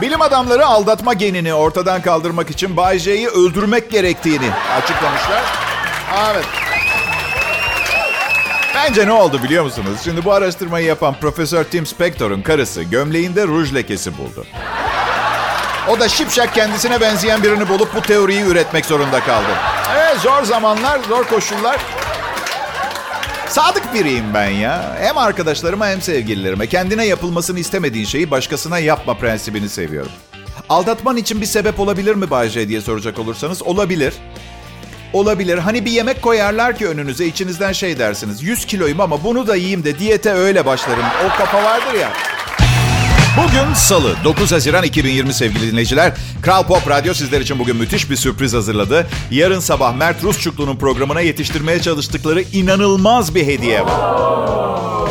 Bilim 0.00 0.20
adamları 0.22 0.66
aldatma 0.66 1.12
genini 1.14 1.54
ortadan 1.54 2.02
kaldırmak 2.02 2.50
için 2.50 2.76
Bay 2.76 2.98
J'yi 2.98 3.28
öldürmek 3.28 3.90
gerektiğini 3.90 4.50
açıklamışlar. 4.82 5.42
Evet. 6.32 6.44
Bence 8.74 9.06
ne 9.06 9.12
oldu 9.12 9.42
biliyor 9.42 9.64
musunuz? 9.64 10.00
Şimdi 10.04 10.24
bu 10.24 10.32
araştırmayı 10.32 10.86
yapan 10.86 11.14
Profesör 11.20 11.64
Tim 11.64 11.86
Spector'un 11.86 12.42
karısı 12.42 12.82
gömleğinde 12.82 13.46
ruj 13.46 13.74
lekesi 13.74 14.18
buldu. 14.18 14.46
O 15.90 16.00
da 16.00 16.08
şipşak 16.08 16.54
kendisine 16.54 17.00
benzeyen 17.00 17.42
birini 17.42 17.68
bulup 17.68 17.94
bu 17.94 18.02
teoriyi 18.02 18.42
üretmek 18.42 18.86
zorunda 18.86 19.20
kaldı. 19.20 19.48
Evet 19.96 20.16
zor 20.20 20.42
zamanlar, 20.42 21.00
zor 21.08 21.24
koşullar. 21.24 21.80
Sadık 23.48 23.94
biriyim 23.94 24.34
ben 24.34 24.48
ya. 24.48 24.96
Hem 25.00 25.18
arkadaşlarıma 25.18 25.88
hem 25.88 26.02
sevgililerime. 26.02 26.66
Kendine 26.66 27.06
yapılmasını 27.06 27.58
istemediğin 27.58 28.04
şeyi 28.04 28.30
başkasına 28.30 28.78
yapma 28.78 29.14
prensibini 29.14 29.68
seviyorum. 29.68 30.12
Aldatman 30.68 31.16
için 31.16 31.40
bir 31.40 31.46
sebep 31.46 31.80
olabilir 31.80 32.14
mi 32.14 32.30
Bayce 32.30 32.68
diye 32.68 32.80
soracak 32.80 33.18
olursanız 33.18 33.62
olabilir. 33.62 34.14
Olabilir. 35.12 35.58
Hani 35.58 35.84
bir 35.84 35.90
yemek 35.90 36.22
koyarlar 36.22 36.76
ki 36.76 36.88
önünüze 36.88 37.26
içinizden 37.26 37.72
şey 37.72 37.98
dersiniz. 37.98 38.42
100 38.42 38.64
kiloyum 38.66 39.00
ama 39.00 39.24
bunu 39.24 39.46
da 39.46 39.56
yiyeyim 39.56 39.84
de 39.84 39.98
diyete 39.98 40.32
öyle 40.32 40.66
başlarım. 40.66 41.04
O 41.26 41.38
kafa 41.38 41.64
vardır 41.64 41.94
ya. 41.94 42.12
Bugün 43.36 43.74
Salı 43.74 44.14
9 44.24 44.52
Haziran 44.52 44.84
2020 44.84 45.34
sevgili 45.34 45.72
dinleyiciler. 45.72 46.12
Kral 46.42 46.62
Pop 46.62 46.88
Radyo 46.88 47.14
sizler 47.14 47.40
için 47.40 47.58
bugün 47.58 47.76
müthiş 47.76 48.10
bir 48.10 48.16
sürpriz 48.16 48.54
hazırladı. 48.54 49.06
Yarın 49.30 49.60
sabah 49.60 49.94
Mert 49.94 50.22
Rusçuklu'nun 50.22 50.76
programına 50.76 51.20
yetiştirmeye 51.20 51.80
çalıştıkları 51.80 52.42
inanılmaz 52.42 53.34
bir 53.34 53.46
hediye 53.46 53.84
var. 53.84 54.00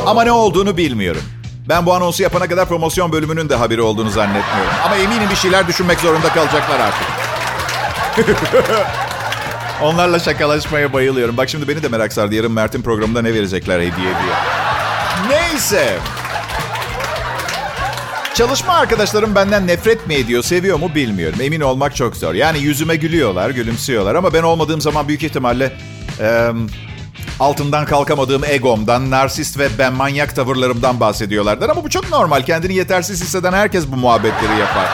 Ama 0.05 0.23
ne 0.23 0.31
olduğunu 0.31 0.77
bilmiyorum. 0.77 1.21
Ben 1.69 1.85
bu 1.85 1.93
anonsu 1.93 2.23
yapana 2.23 2.47
kadar 2.47 2.67
promosyon 2.67 3.11
bölümünün 3.11 3.49
de 3.49 3.55
haberi 3.55 3.81
olduğunu 3.81 4.09
zannetmiyorum. 4.09 4.73
Ama 4.85 4.95
eminim 4.95 5.29
bir 5.31 5.35
şeyler 5.35 5.67
düşünmek 5.67 5.99
zorunda 5.99 6.29
kalacaklar 6.29 6.79
artık. 6.79 7.07
Onlarla 9.81 10.19
şakalaşmaya 10.19 10.93
bayılıyorum. 10.93 11.37
Bak 11.37 11.49
şimdi 11.49 11.67
beni 11.67 11.83
de 11.83 11.87
merak 11.87 12.13
sardı. 12.13 12.35
Yarın 12.35 12.51
Mert'in 12.51 12.81
programında 12.81 13.21
ne 13.21 13.33
verecekler 13.33 13.79
hediye 13.79 13.93
diye. 13.95 14.35
Neyse. 15.29 15.99
Çalışma 18.35 18.73
arkadaşlarım 18.73 19.35
benden 19.35 19.67
nefret 19.67 20.07
mi 20.07 20.15
ediyor, 20.15 20.43
seviyor 20.43 20.79
mu 20.79 20.95
bilmiyorum. 20.95 21.39
Emin 21.41 21.61
olmak 21.61 21.95
çok 21.95 22.15
zor. 22.17 22.33
Yani 22.33 22.59
yüzüme 22.59 22.95
gülüyorlar, 22.95 23.49
gülümsüyorlar 23.49 24.15
ama 24.15 24.33
ben 24.33 24.43
olmadığım 24.43 24.81
zaman 24.81 25.07
büyük 25.07 25.23
ihtimalle 25.23 25.73
e, 26.19 26.49
altından 27.39 27.85
kalkamadığım 27.85 28.43
egomdan, 28.43 29.11
narsist 29.11 29.59
ve 29.59 29.67
ben 29.79 29.93
manyak 29.93 30.35
tavırlarımdan 30.35 30.99
bahsediyorlardır. 30.99 31.69
Ama 31.69 31.83
bu 31.83 31.89
çok 31.89 32.09
normal. 32.11 32.41
Kendini 32.41 32.75
yetersiz 32.75 33.21
hisseden 33.23 33.53
herkes 33.53 33.87
bu 33.87 33.95
muhabbetleri 33.95 34.59
yapar. 34.59 34.89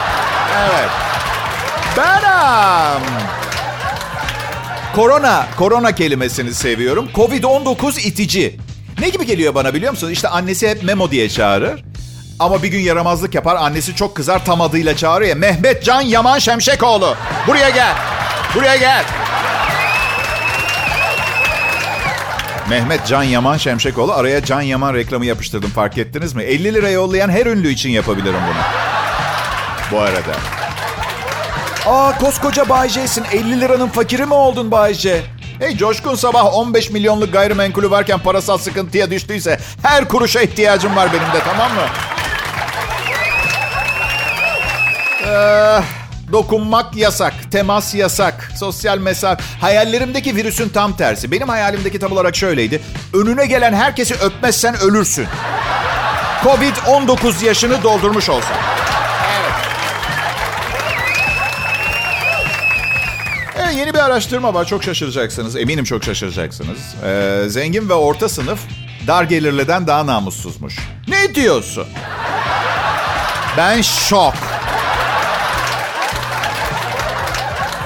Evet. 0.60 0.90
Benim. 1.96 3.02
Korona, 4.94 5.46
korona 5.56 5.94
kelimesini 5.94 6.54
seviyorum. 6.54 7.08
Covid-19 7.14 8.00
itici. 8.00 8.56
Ne 9.00 9.08
gibi 9.08 9.26
geliyor 9.26 9.54
bana 9.54 9.74
biliyor 9.74 9.92
musunuz? 9.92 10.12
İşte 10.12 10.28
annesi 10.28 10.68
hep 10.68 10.82
Memo 10.82 11.10
diye 11.10 11.28
çağırır. 11.28 11.91
Ama 12.42 12.62
bir 12.62 12.68
gün 12.68 12.80
yaramazlık 12.80 13.34
yapar. 13.34 13.56
Annesi 13.56 13.94
çok 13.96 14.14
kızar 14.14 14.44
tam 14.44 14.60
adıyla 14.60 14.96
çağırıyor. 14.96 15.36
Mehmet 15.36 15.84
Can 15.84 16.00
Yaman 16.00 16.38
Şemşekoğlu. 16.38 17.16
Buraya 17.46 17.70
gel. 17.70 17.94
Buraya 18.54 18.76
gel. 18.76 19.04
Mehmet 22.70 23.06
Can 23.06 23.22
Yaman 23.22 23.56
Şemşekoğlu. 23.56 24.12
Araya 24.12 24.44
Can 24.44 24.60
Yaman 24.60 24.94
reklamı 24.94 25.26
yapıştırdım 25.26 25.70
fark 25.70 25.98
ettiniz 25.98 26.34
mi? 26.34 26.42
50 26.42 26.74
lira 26.74 26.90
yollayan 26.90 27.28
her 27.30 27.46
ünlü 27.46 27.68
için 27.68 27.90
yapabilirim 27.90 28.40
bunu. 28.48 28.62
Bu 29.92 30.00
arada. 30.02 30.32
Aa 31.86 32.18
koskoca 32.18 32.68
Bay 32.68 32.88
J'sin. 32.88 33.24
50 33.32 33.60
liranın 33.60 33.88
fakiri 33.88 34.26
mi 34.26 34.34
oldun 34.34 34.70
Bay 34.70 34.94
J? 34.94 35.20
Hey 35.58 35.76
Coşkun 35.76 36.14
sabah 36.14 36.54
15 36.54 36.90
milyonluk 36.90 37.32
gayrimenkulü 37.32 37.90
varken 37.90 38.18
parasal 38.18 38.58
sıkıntıya 38.58 39.10
düştüyse 39.10 39.58
her 39.82 40.08
kuruşa 40.08 40.40
ihtiyacım 40.40 40.96
var 40.96 41.08
benim 41.12 41.32
de 41.32 41.44
tamam 41.44 41.74
mı? 41.74 41.82
Ee, 45.26 45.80
dokunmak 46.32 46.96
yasak, 46.96 47.34
temas 47.50 47.94
yasak, 47.94 48.50
sosyal 48.58 48.98
mesafe. 48.98 49.42
Hayallerimdeki 49.60 50.36
virüsün 50.36 50.68
tam 50.68 50.96
tersi. 50.96 51.30
Benim 51.32 51.48
hayalimdeki 51.48 51.98
tam 51.98 52.12
olarak 52.12 52.36
şöyleydi. 52.36 52.82
Önüne 53.14 53.46
gelen 53.46 53.72
herkesi 53.74 54.14
öpmezsen 54.14 54.76
ölürsün. 54.80 55.26
Covid-19 56.44 57.44
yaşını 57.44 57.82
doldurmuş 57.82 58.28
olsan. 58.28 58.56
Evet, 63.58 63.76
yeni 63.76 63.94
bir 63.94 63.98
araştırma 63.98 64.54
var. 64.54 64.64
Çok 64.64 64.84
şaşıracaksınız. 64.84 65.56
Eminim 65.56 65.84
çok 65.84 66.04
şaşıracaksınız. 66.04 66.78
Ee, 67.04 67.44
zengin 67.48 67.88
ve 67.88 67.94
orta 67.94 68.28
sınıf 68.28 68.60
dar 69.06 69.24
gelirliden 69.24 69.86
daha 69.86 70.06
namussuzmuş. 70.06 70.78
Ne 71.08 71.34
diyorsun? 71.34 71.86
Ben 73.56 73.82
şok. 73.82 74.34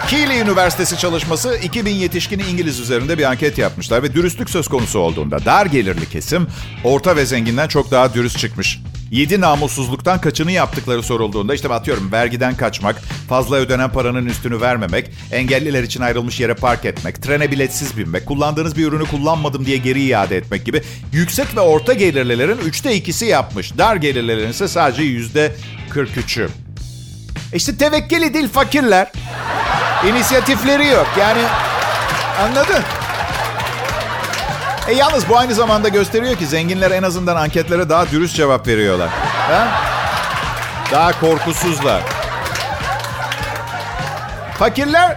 Keele 0.08 0.38
Üniversitesi 0.40 0.98
çalışması 0.98 1.58
2000 1.62 1.90
yetişkini 1.90 2.42
İngiliz 2.42 2.80
üzerinde 2.80 3.18
bir 3.18 3.24
anket 3.24 3.58
yapmışlar 3.58 4.02
ve 4.02 4.14
dürüstlük 4.14 4.50
söz 4.50 4.68
konusu 4.68 4.98
olduğunda 4.98 5.44
dar 5.44 5.66
gelirli 5.66 6.08
kesim 6.08 6.46
orta 6.84 7.16
ve 7.16 7.26
zenginden 7.26 7.68
çok 7.68 7.90
daha 7.90 8.14
dürüst 8.14 8.38
çıkmış. 8.38 8.80
7 9.10 9.40
namussuzluktan 9.40 10.20
kaçını 10.20 10.52
yaptıkları 10.52 11.02
sorulduğunda 11.02 11.54
işte 11.54 11.68
atıyorum 11.68 12.12
vergiden 12.12 12.56
kaçmak, 12.56 12.96
fazla 13.28 13.56
ödenen 13.56 13.92
paranın 13.92 14.26
üstünü 14.26 14.60
vermemek, 14.60 15.10
engelliler 15.32 15.82
için 15.82 16.00
ayrılmış 16.00 16.40
yere 16.40 16.54
park 16.54 16.84
etmek, 16.84 17.22
trene 17.22 17.50
biletsiz 17.50 17.96
binmek, 17.96 18.26
kullandığınız 18.26 18.76
bir 18.76 18.86
ürünü 18.86 19.04
kullanmadım 19.04 19.66
diye 19.66 19.76
geri 19.76 20.02
iade 20.02 20.36
etmek 20.36 20.64
gibi 20.64 20.82
yüksek 21.12 21.56
ve 21.56 21.60
orta 21.60 21.92
gelirlilerin 21.92 22.58
üçte 22.58 22.94
ikisi 22.94 23.26
yapmış. 23.26 23.78
Dar 23.78 23.96
gelirlilerin 23.96 24.50
ise 24.50 24.68
sadece 24.68 25.02
yüzde 25.02 25.56
43'ü. 25.94 26.48
İşte 27.54 27.76
tevekkeli 27.76 28.34
değil 28.34 28.48
fakirler. 28.48 29.12
İnisiyatifleri 30.08 30.86
yok. 30.86 31.06
Yani 31.20 31.40
anladın? 32.42 32.82
E 34.88 34.92
yalnız 34.94 35.28
bu 35.28 35.38
aynı 35.38 35.54
zamanda 35.54 35.88
gösteriyor 35.88 36.36
ki 36.36 36.46
zenginler 36.46 36.90
en 36.90 37.02
azından 37.02 37.36
anketlere 37.36 37.88
daha 37.88 38.10
dürüst 38.10 38.36
cevap 38.36 38.66
veriyorlar. 38.66 39.08
Ha? 39.50 39.68
Daha 40.92 41.20
korkusuzlar. 41.20 42.02
Fakirler 44.58 45.16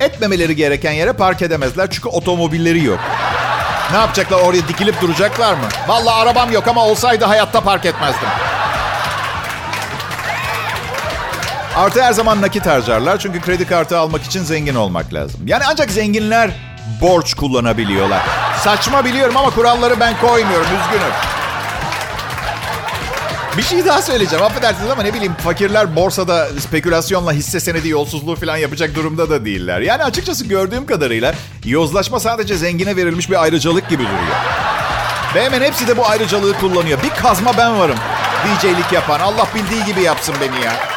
etmemeleri 0.00 0.56
gereken 0.56 0.92
yere 0.92 1.12
park 1.12 1.42
edemezler 1.42 1.90
çünkü 1.90 2.08
otomobilleri 2.08 2.84
yok. 2.84 3.00
Ne 3.92 3.98
yapacaklar 3.98 4.38
oraya 4.38 4.68
dikilip 4.68 5.00
duracaklar 5.00 5.52
mı? 5.54 5.64
Vallahi 5.88 6.22
arabam 6.22 6.52
yok 6.52 6.68
ama 6.68 6.84
olsaydı 6.84 7.24
hayatta 7.24 7.60
park 7.60 7.84
etmezdim. 7.86 8.28
Artı 11.76 12.02
her 12.02 12.12
zaman 12.12 12.42
nakit 12.42 12.66
harcarlar 12.66 13.18
çünkü 13.18 13.40
kredi 13.40 13.66
kartı 13.66 13.98
almak 13.98 14.22
için 14.22 14.44
zengin 14.44 14.74
olmak 14.74 15.14
lazım. 15.14 15.40
Yani 15.46 15.62
ancak 15.70 15.90
zenginler 15.90 16.50
borç 17.00 17.34
kullanabiliyorlar. 17.34 18.22
Saçma 18.64 19.04
biliyorum 19.04 19.36
ama 19.36 19.50
kuralları 19.50 20.00
ben 20.00 20.20
koymuyorum 20.20 20.66
üzgünüm. 20.66 21.12
Bir 23.56 23.62
şey 23.62 23.86
daha 23.86 24.02
söyleyeceğim 24.02 24.44
affedersiniz 24.44 24.90
ama 24.90 25.02
ne 25.02 25.14
bileyim 25.14 25.34
fakirler 25.34 25.96
borsada 25.96 26.48
spekülasyonla 26.60 27.32
hisse 27.32 27.60
senedi 27.60 27.88
yolsuzluğu 27.88 28.36
falan 28.36 28.56
yapacak 28.56 28.94
durumda 28.94 29.30
da 29.30 29.44
değiller. 29.44 29.80
Yani 29.80 30.04
açıkçası 30.04 30.44
gördüğüm 30.44 30.86
kadarıyla 30.86 31.34
yozlaşma 31.64 32.20
sadece 32.20 32.56
zengine 32.56 32.96
verilmiş 32.96 33.30
bir 33.30 33.42
ayrıcalık 33.42 33.88
gibi 33.88 34.02
duruyor. 34.02 34.36
Ve 35.34 35.44
hemen 35.44 35.60
hepsi 35.60 35.88
de 35.88 35.96
bu 35.96 36.06
ayrıcalığı 36.06 36.52
kullanıyor. 36.52 36.98
Bir 37.02 37.22
kazma 37.22 37.56
ben 37.58 37.78
varım. 37.78 37.98
DJ'lik 38.44 38.92
yapan 38.92 39.20
Allah 39.20 39.46
bildiği 39.54 39.84
gibi 39.84 40.00
yapsın 40.02 40.34
beni 40.40 40.64
ya. 40.64 40.91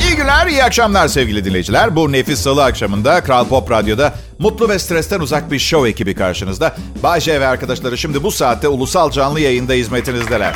İyi 0.00 0.16
günler, 0.16 0.46
iyi 0.46 0.64
akşamlar 0.64 1.08
sevgili 1.08 1.44
dinleyiciler. 1.44 1.96
Bu 1.96 2.12
nefis 2.12 2.40
salı 2.40 2.64
akşamında 2.64 3.22
Kral 3.22 3.48
Pop 3.48 3.70
Radyo'da 3.70 4.14
mutlu 4.38 4.68
ve 4.68 4.78
stresten 4.78 5.20
uzak 5.20 5.50
bir 5.50 5.58
show 5.58 5.88
ekibi 5.88 6.14
karşınızda. 6.14 6.76
Bayce 7.02 7.40
ve 7.40 7.46
arkadaşları 7.46 7.98
şimdi 7.98 8.22
bu 8.22 8.30
saatte 8.30 8.68
ulusal 8.68 9.10
canlı 9.10 9.40
yayında 9.40 9.72
hizmetinizdeler. 9.72 10.54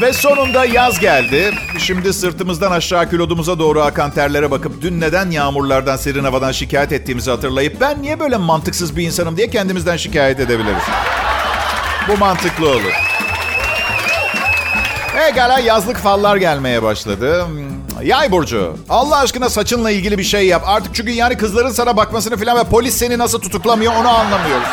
Ve 0.00 0.12
sonunda 0.12 0.64
yaz 0.64 1.00
geldi. 1.00 1.54
Şimdi 1.78 2.12
sırtımızdan 2.12 2.70
aşağı 2.70 3.10
kilodumuza 3.10 3.58
doğru 3.58 3.82
akan 3.82 4.10
terlere 4.10 4.50
bakıp 4.50 4.82
dün 4.82 5.00
neden 5.00 5.30
yağmurlardan, 5.30 5.96
serin 5.96 6.24
havadan 6.24 6.52
şikayet 6.52 6.92
ettiğimizi 6.92 7.30
hatırlayıp 7.30 7.80
ben 7.80 8.02
niye 8.02 8.20
böyle 8.20 8.36
mantıksız 8.36 8.96
bir 8.96 9.06
insanım 9.06 9.36
diye 9.36 9.50
kendimizden 9.50 9.96
şikayet 9.96 10.40
edebiliriz. 10.40 10.82
Bu 12.08 12.16
mantıklı 12.16 12.68
olur. 12.68 13.15
Egala 15.16 15.58
yazlık 15.58 15.96
fallar 15.96 16.36
gelmeye 16.36 16.82
başladı. 16.82 17.46
Yay 18.02 18.32
Burcu, 18.32 18.76
Allah 18.88 19.18
aşkına 19.18 19.50
saçınla 19.50 19.90
ilgili 19.90 20.18
bir 20.18 20.24
şey 20.24 20.46
yap. 20.46 20.62
Artık 20.66 20.94
çünkü 20.94 21.10
yani 21.10 21.36
kızların 21.36 21.70
sana 21.70 21.96
bakmasını 21.96 22.36
falan 22.36 22.58
ve 22.58 22.64
polis 22.64 22.96
seni 22.96 23.18
nasıl 23.18 23.40
tutuklamıyor 23.40 23.92
onu 24.00 24.08
anlamıyoruz. 24.08 24.68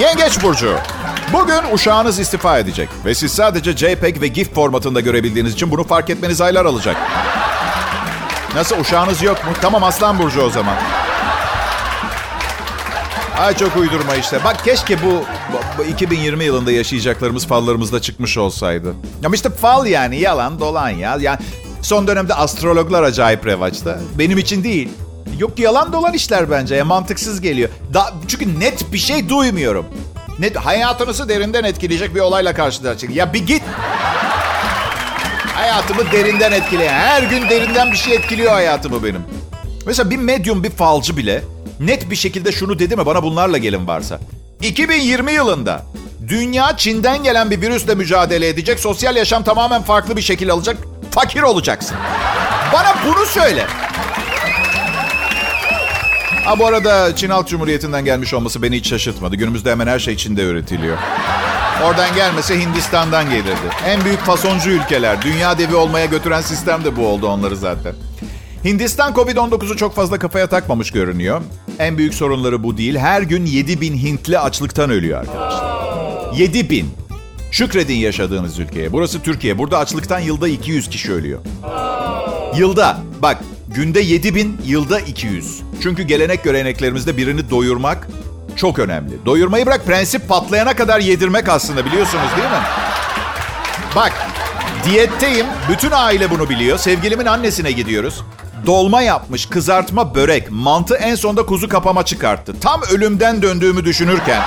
Yengeç 0.00 0.42
Burcu, 0.42 0.76
bugün 1.32 1.60
uşağınız 1.72 2.18
istifa 2.18 2.58
edecek. 2.58 2.88
Ve 3.04 3.14
siz 3.14 3.32
sadece 3.32 3.76
JPEG 3.76 4.20
ve 4.20 4.28
GIF 4.28 4.54
formatında 4.54 5.00
görebildiğiniz 5.00 5.52
için 5.52 5.70
bunu 5.70 5.84
fark 5.84 6.10
etmeniz 6.10 6.40
aylar 6.40 6.64
alacak. 6.64 6.96
Nasıl 8.54 8.80
uşağınız 8.80 9.22
yok 9.22 9.44
mu? 9.44 9.50
Tamam 9.62 9.84
Aslan 9.84 10.18
Burcu 10.18 10.42
o 10.42 10.50
zaman. 10.50 10.74
Ay 13.42 13.56
çok 13.56 13.76
uydurma 13.76 14.14
işte. 14.14 14.44
Bak 14.44 14.64
keşke 14.64 15.02
bu, 15.02 15.24
bu 15.78 15.84
2020 15.84 16.44
yılında 16.44 16.72
yaşayacaklarımız 16.72 17.46
fallarımızda 17.46 18.00
çıkmış 18.00 18.38
olsaydı. 18.38 18.94
Ama 19.24 19.34
işte 19.34 19.50
fal 19.50 19.86
yani 19.86 20.20
yalan 20.20 20.60
dolan 20.60 20.88
ya. 20.88 21.16
Yani 21.20 21.38
son 21.82 22.06
dönemde 22.06 22.34
astrologlar 22.34 23.02
acayip 23.02 23.46
revaçta. 23.46 23.98
Benim 24.18 24.38
için 24.38 24.64
değil. 24.64 24.88
Yok 25.38 25.58
yalan 25.58 25.92
dolan 25.92 26.12
işler 26.12 26.50
bence. 26.50 26.74
Ya, 26.74 26.84
mantıksız 26.84 27.40
geliyor. 27.40 27.68
Da, 27.94 28.12
çünkü 28.28 28.60
net 28.60 28.92
bir 28.92 28.98
şey 28.98 29.28
duymuyorum. 29.28 29.86
Net, 30.38 30.56
hayatınızı 30.56 31.28
derinden 31.28 31.64
etkileyecek 31.64 32.14
bir 32.14 32.20
olayla 32.20 32.54
karşılaşacak. 32.54 33.16
Ya 33.16 33.32
bir 33.32 33.46
git. 33.46 33.62
Hayatımı 35.54 36.12
derinden 36.12 36.52
etkileyen. 36.52 36.94
Her 36.94 37.22
gün 37.22 37.48
derinden 37.48 37.92
bir 37.92 37.96
şey 37.96 38.14
etkiliyor 38.14 38.52
hayatımı 38.52 39.04
benim. 39.04 39.41
Mesela 39.86 40.10
bir 40.10 40.16
medyum, 40.16 40.64
bir 40.64 40.70
falcı 40.70 41.16
bile 41.16 41.42
net 41.80 42.10
bir 42.10 42.16
şekilde 42.16 42.52
şunu 42.52 42.78
dedi 42.78 42.96
mi 42.96 43.06
bana 43.06 43.22
bunlarla 43.22 43.58
gelin 43.58 43.86
varsa. 43.86 44.20
2020 44.62 45.32
yılında 45.32 45.82
dünya 46.28 46.76
Çin'den 46.76 47.22
gelen 47.22 47.50
bir 47.50 47.60
virüsle 47.60 47.94
mücadele 47.94 48.48
edecek. 48.48 48.80
Sosyal 48.80 49.16
yaşam 49.16 49.44
tamamen 49.44 49.82
farklı 49.82 50.16
bir 50.16 50.22
şekil 50.22 50.50
alacak. 50.50 50.76
Fakir 51.10 51.42
olacaksın. 51.42 51.96
Bana 52.72 52.94
bunu 53.06 53.26
söyle. 53.26 53.66
Ha 56.44 56.58
bu 56.58 56.66
arada 56.66 57.16
Çin 57.16 57.30
Halk 57.30 57.48
Cumhuriyeti'nden 57.48 58.04
gelmiş 58.04 58.34
olması 58.34 58.62
beni 58.62 58.76
hiç 58.76 58.88
şaşırtmadı. 58.88 59.36
Günümüzde 59.36 59.70
hemen 59.70 59.86
her 59.86 59.98
şey 59.98 60.16
Çin'de 60.16 60.42
üretiliyor. 60.42 60.98
Oradan 61.84 62.14
gelmese 62.14 62.60
Hindistan'dan 62.60 63.30
gelirdi. 63.30 63.68
En 63.86 64.04
büyük 64.04 64.20
fasoncu 64.20 64.70
ülkeler. 64.70 65.22
Dünya 65.22 65.58
devi 65.58 65.74
olmaya 65.74 66.06
götüren 66.06 66.40
sistem 66.40 66.84
de 66.84 66.96
bu 66.96 67.06
oldu 67.06 67.26
onları 67.26 67.56
zaten. 67.56 67.94
Hindistan 68.64 69.12
Covid-19'u 69.12 69.76
çok 69.76 69.94
fazla 69.94 70.18
kafaya 70.18 70.46
takmamış 70.46 70.90
görünüyor. 70.90 71.42
En 71.78 71.98
büyük 71.98 72.14
sorunları 72.14 72.62
bu 72.62 72.76
değil. 72.76 72.96
Her 72.96 73.22
gün 73.22 73.46
7 73.46 73.80
bin 73.80 73.98
Hintli 73.98 74.38
açlıktan 74.38 74.90
ölüyor 74.90 75.20
arkadaşlar. 75.20 76.32
7 76.36 76.70
bin. 76.70 76.90
Şükredin 77.50 77.94
yaşadığınız 77.94 78.58
ülkeye. 78.58 78.92
Burası 78.92 79.22
Türkiye. 79.22 79.58
Burada 79.58 79.78
açlıktan 79.78 80.18
yılda 80.18 80.48
200 80.48 80.88
kişi 80.88 81.12
ölüyor. 81.12 81.40
Yılda. 82.56 82.98
Bak 83.22 83.38
günde 83.68 84.00
7 84.00 84.34
bin, 84.34 84.60
yılda 84.66 85.00
200. 85.00 85.62
Çünkü 85.82 86.02
gelenek 86.02 86.44
göreneklerimizde 86.44 87.16
birini 87.16 87.50
doyurmak 87.50 88.08
çok 88.56 88.78
önemli. 88.78 89.12
Doyurmayı 89.26 89.66
bırak 89.66 89.86
prensip 89.86 90.28
patlayana 90.28 90.76
kadar 90.76 91.00
yedirmek 91.00 91.48
aslında 91.48 91.84
biliyorsunuz 91.86 92.28
değil 92.36 92.48
mi? 92.48 92.62
Bak 93.96 94.12
diyetteyim. 94.84 95.46
Bütün 95.70 95.90
aile 95.90 96.30
bunu 96.30 96.48
biliyor. 96.48 96.78
Sevgilimin 96.78 97.26
annesine 97.26 97.72
gidiyoruz. 97.72 98.22
Dolma 98.66 99.02
yapmış, 99.02 99.46
kızartma, 99.46 100.14
börek, 100.14 100.50
mantı 100.50 100.96
en 100.96 101.14
sonda 101.14 101.46
kuzu 101.46 101.68
kapama 101.68 102.04
çıkarttı. 102.04 102.60
Tam 102.60 102.82
ölümden 102.82 103.42
döndüğümü 103.42 103.84
düşünürken 103.84 104.42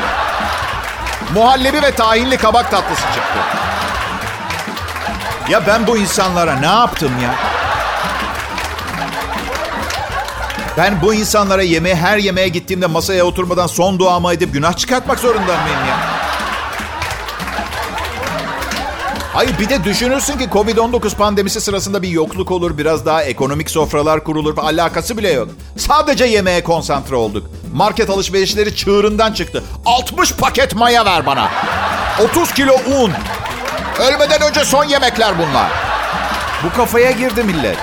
muhallebi 1.33 1.81
ve 1.81 1.91
tahinli 1.91 2.38
kabak 2.38 2.71
tatlısı 2.71 3.01
çıktı. 3.01 3.39
Ya 5.50 5.67
ben 5.67 5.88
bu 5.88 5.97
insanlara 5.97 6.59
ne 6.59 6.65
yaptım 6.65 7.12
ya? 7.24 7.35
Ben 10.77 11.01
bu 11.01 11.13
insanlara 11.13 11.62
yemeğe 11.62 11.95
her 11.95 12.17
yemeğe 12.17 12.47
gittiğimde 12.47 12.85
masaya 12.85 13.24
oturmadan 13.24 13.67
son 13.67 14.00
duamı 14.00 14.33
edip 14.33 14.53
günah 14.53 14.74
çıkartmak 14.77 15.19
zorunda 15.19 15.41
mıyım 15.62 15.88
ya? 15.89 16.14
Hayır 19.35 19.59
bir 19.59 19.69
de 19.69 19.83
düşünürsün 19.83 20.37
ki 20.37 20.45
Covid-19 20.45 21.15
pandemisi 21.15 21.61
sırasında 21.61 22.01
bir 22.01 22.09
yokluk 22.09 22.51
olur, 22.51 22.77
biraz 22.77 23.05
daha 23.05 23.23
ekonomik 23.23 23.69
sofralar 23.69 24.23
kurulur. 24.23 24.57
Alakası 24.57 25.17
bile 25.17 25.31
yok. 25.31 25.49
Sadece 25.77 26.25
yemeğe 26.25 26.63
konsantre 26.63 27.15
olduk. 27.15 27.49
Market 27.73 28.09
alışverişleri 28.09 28.75
çığırından 28.75 29.33
çıktı. 29.33 29.63
60 29.85 30.33
paket 30.33 30.75
maya 30.75 31.05
ver 31.05 31.25
bana. 31.25 31.49
30 32.23 32.53
kilo 32.53 32.73
un. 32.73 33.11
Ölmeden 33.99 34.41
önce 34.49 34.65
son 34.65 34.83
yemekler 34.85 35.33
bunlar. 35.37 35.71
Bu 36.63 36.77
kafaya 36.77 37.11
girdi 37.11 37.43
millet. 37.43 37.77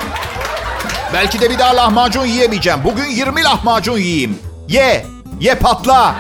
Belki 1.13 1.41
de 1.41 1.51
bir 1.51 1.59
daha 1.59 1.77
lahmacun 1.77 2.25
yiyemeyeceğim. 2.25 2.85
Bugün 2.85 3.07
20 3.07 3.45
lahmacun 3.45 3.99
yiyeyim. 3.99 4.39
Ye. 4.69 5.07
Ye 5.41 5.55
patla. 5.55 6.15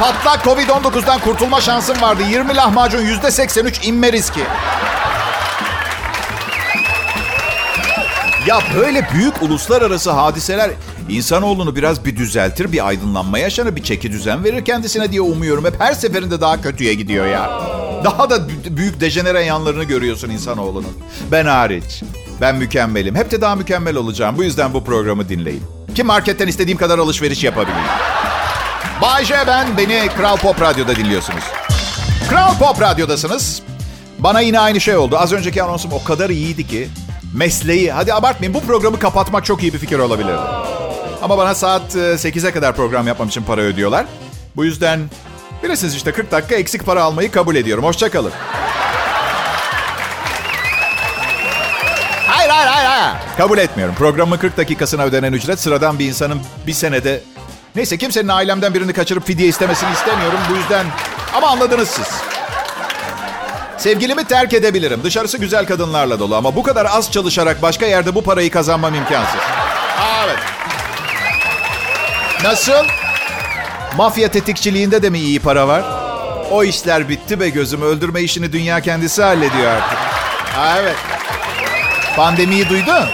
Patla 0.00 0.34
Covid-19'dan 0.52 1.20
kurtulma 1.20 1.60
şansın 1.60 2.00
vardı. 2.02 2.22
20 2.30 2.56
lahmacun 2.56 2.98
%83 2.98 3.86
inme 3.86 4.12
riski. 4.12 4.40
Ya 8.46 8.58
böyle 8.76 9.08
büyük 9.12 9.42
uluslararası 9.42 10.10
hadiseler 10.10 10.70
insanoğlunu 11.08 11.76
biraz 11.76 12.04
bir 12.04 12.16
düzeltir, 12.16 12.72
bir 12.72 12.86
aydınlanma 12.88 13.38
yaşanır, 13.38 13.76
bir 13.76 13.82
çeki 13.82 14.12
düzen 14.12 14.44
verir 14.44 14.64
kendisine 14.64 15.12
diye 15.12 15.20
umuyorum. 15.20 15.64
Hep 15.64 15.80
her 15.80 15.92
seferinde 15.92 16.40
daha 16.40 16.62
kötüye 16.62 16.94
gidiyor 16.94 17.26
ya. 17.26 17.50
Daha 18.04 18.30
da 18.30 18.48
büyük 18.70 19.00
dejenere 19.00 19.40
yanlarını 19.40 19.84
görüyorsun 19.84 20.30
insanoğlunun. 20.30 20.92
Ben 21.32 21.46
hariç. 21.46 22.02
Ben 22.40 22.56
mükemmelim. 22.56 23.14
Hep 23.14 23.30
de 23.30 23.40
daha 23.40 23.56
mükemmel 23.56 23.96
olacağım. 23.96 24.36
Bu 24.38 24.42
yüzden 24.42 24.74
bu 24.74 24.84
programı 24.84 25.28
dinleyin. 25.28 25.62
Ki 25.94 26.02
marketten 26.02 26.48
istediğim 26.48 26.78
kadar 26.78 26.98
alışveriş 26.98 27.44
yapabileyim. 27.44 27.88
Bay 29.02 29.24
J 29.24 29.34
ben. 29.46 29.76
Beni 29.76 30.08
Kral 30.16 30.36
Pop 30.36 30.60
Radyo'da 30.60 30.96
dinliyorsunuz. 30.96 31.44
Kral 32.28 32.58
Pop 32.58 32.80
Radyo'dasınız. 32.80 33.62
Bana 34.18 34.40
yine 34.40 34.60
aynı 34.60 34.80
şey 34.80 34.96
oldu. 34.96 35.18
Az 35.18 35.32
önceki 35.32 35.62
anonsum 35.62 35.92
o 35.92 36.04
kadar 36.04 36.30
iyiydi 36.30 36.66
ki 36.66 36.88
mesleği, 37.34 37.92
hadi 37.92 38.14
abartmayın 38.14 38.54
bu 38.54 38.60
programı 38.60 38.98
kapatmak 38.98 39.44
çok 39.44 39.62
iyi 39.62 39.72
bir 39.72 39.78
fikir 39.78 39.98
olabilir. 39.98 40.36
Ama 41.22 41.38
bana 41.38 41.54
saat 41.54 41.94
8'e 41.94 42.52
kadar 42.52 42.76
program 42.76 43.06
yapmam 43.06 43.28
için 43.28 43.42
para 43.42 43.60
ödüyorlar. 43.60 44.06
Bu 44.56 44.64
yüzden 44.64 45.00
bilirsiniz 45.62 45.94
işte 45.94 46.12
40 46.12 46.30
dakika 46.30 46.54
eksik 46.54 46.86
para 46.86 47.02
almayı 47.02 47.30
kabul 47.30 47.56
ediyorum. 47.56 47.84
Hoşçakalın. 47.84 48.32
Hayır, 52.26 52.50
hayır, 52.50 52.68
hayır, 52.68 52.88
hayır. 52.88 53.16
Kabul 53.36 53.58
etmiyorum. 53.58 53.94
Programın 53.94 54.36
40 54.36 54.56
dakikasına 54.56 55.02
ödenen 55.02 55.32
ücret 55.32 55.60
sıradan 55.60 55.98
bir 55.98 56.06
insanın 56.06 56.40
bir 56.66 56.72
senede... 56.72 57.20
Neyse 57.76 57.98
kimsenin 57.98 58.28
ailemden 58.28 58.74
birini 58.74 58.92
kaçırıp 58.92 59.26
fidye 59.26 59.48
istemesini 59.48 59.92
istemiyorum. 59.92 60.38
Bu 60.50 60.56
yüzden... 60.56 60.86
Ama 61.34 61.48
anladınız 61.48 61.88
siz. 61.88 62.06
Sevgilimi 63.78 64.24
terk 64.24 64.54
edebilirim. 64.54 65.00
Dışarısı 65.04 65.38
güzel 65.38 65.66
kadınlarla 65.66 66.18
dolu 66.20 66.36
ama 66.36 66.56
bu 66.56 66.62
kadar 66.62 66.86
az 66.86 67.12
çalışarak 67.12 67.62
başka 67.62 67.86
yerde 67.86 68.14
bu 68.14 68.22
parayı 68.22 68.50
kazanmam 68.50 68.94
imkansız. 68.94 69.40
Aa, 70.00 70.24
evet. 70.26 70.38
Nasıl? 72.44 72.84
Mafya 73.96 74.28
tetikçiliğinde 74.30 75.02
de 75.02 75.10
mi 75.10 75.18
iyi 75.18 75.40
para 75.40 75.68
var? 75.68 75.82
O 76.50 76.64
işler 76.64 77.08
bitti 77.08 77.40
be 77.40 77.48
gözüm. 77.48 77.82
Öldürme 77.82 78.20
işini 78.20 78.52
dünya 78.52 78.80
kendisi 78.80 79.22
hallediyor 79.22 79.72
artık. 79.72 79.98
Aa, 80.58 80.78
evet. 80.78 80.96
Pandemiyi 82.16 82.68
duydun? 82.68 83.08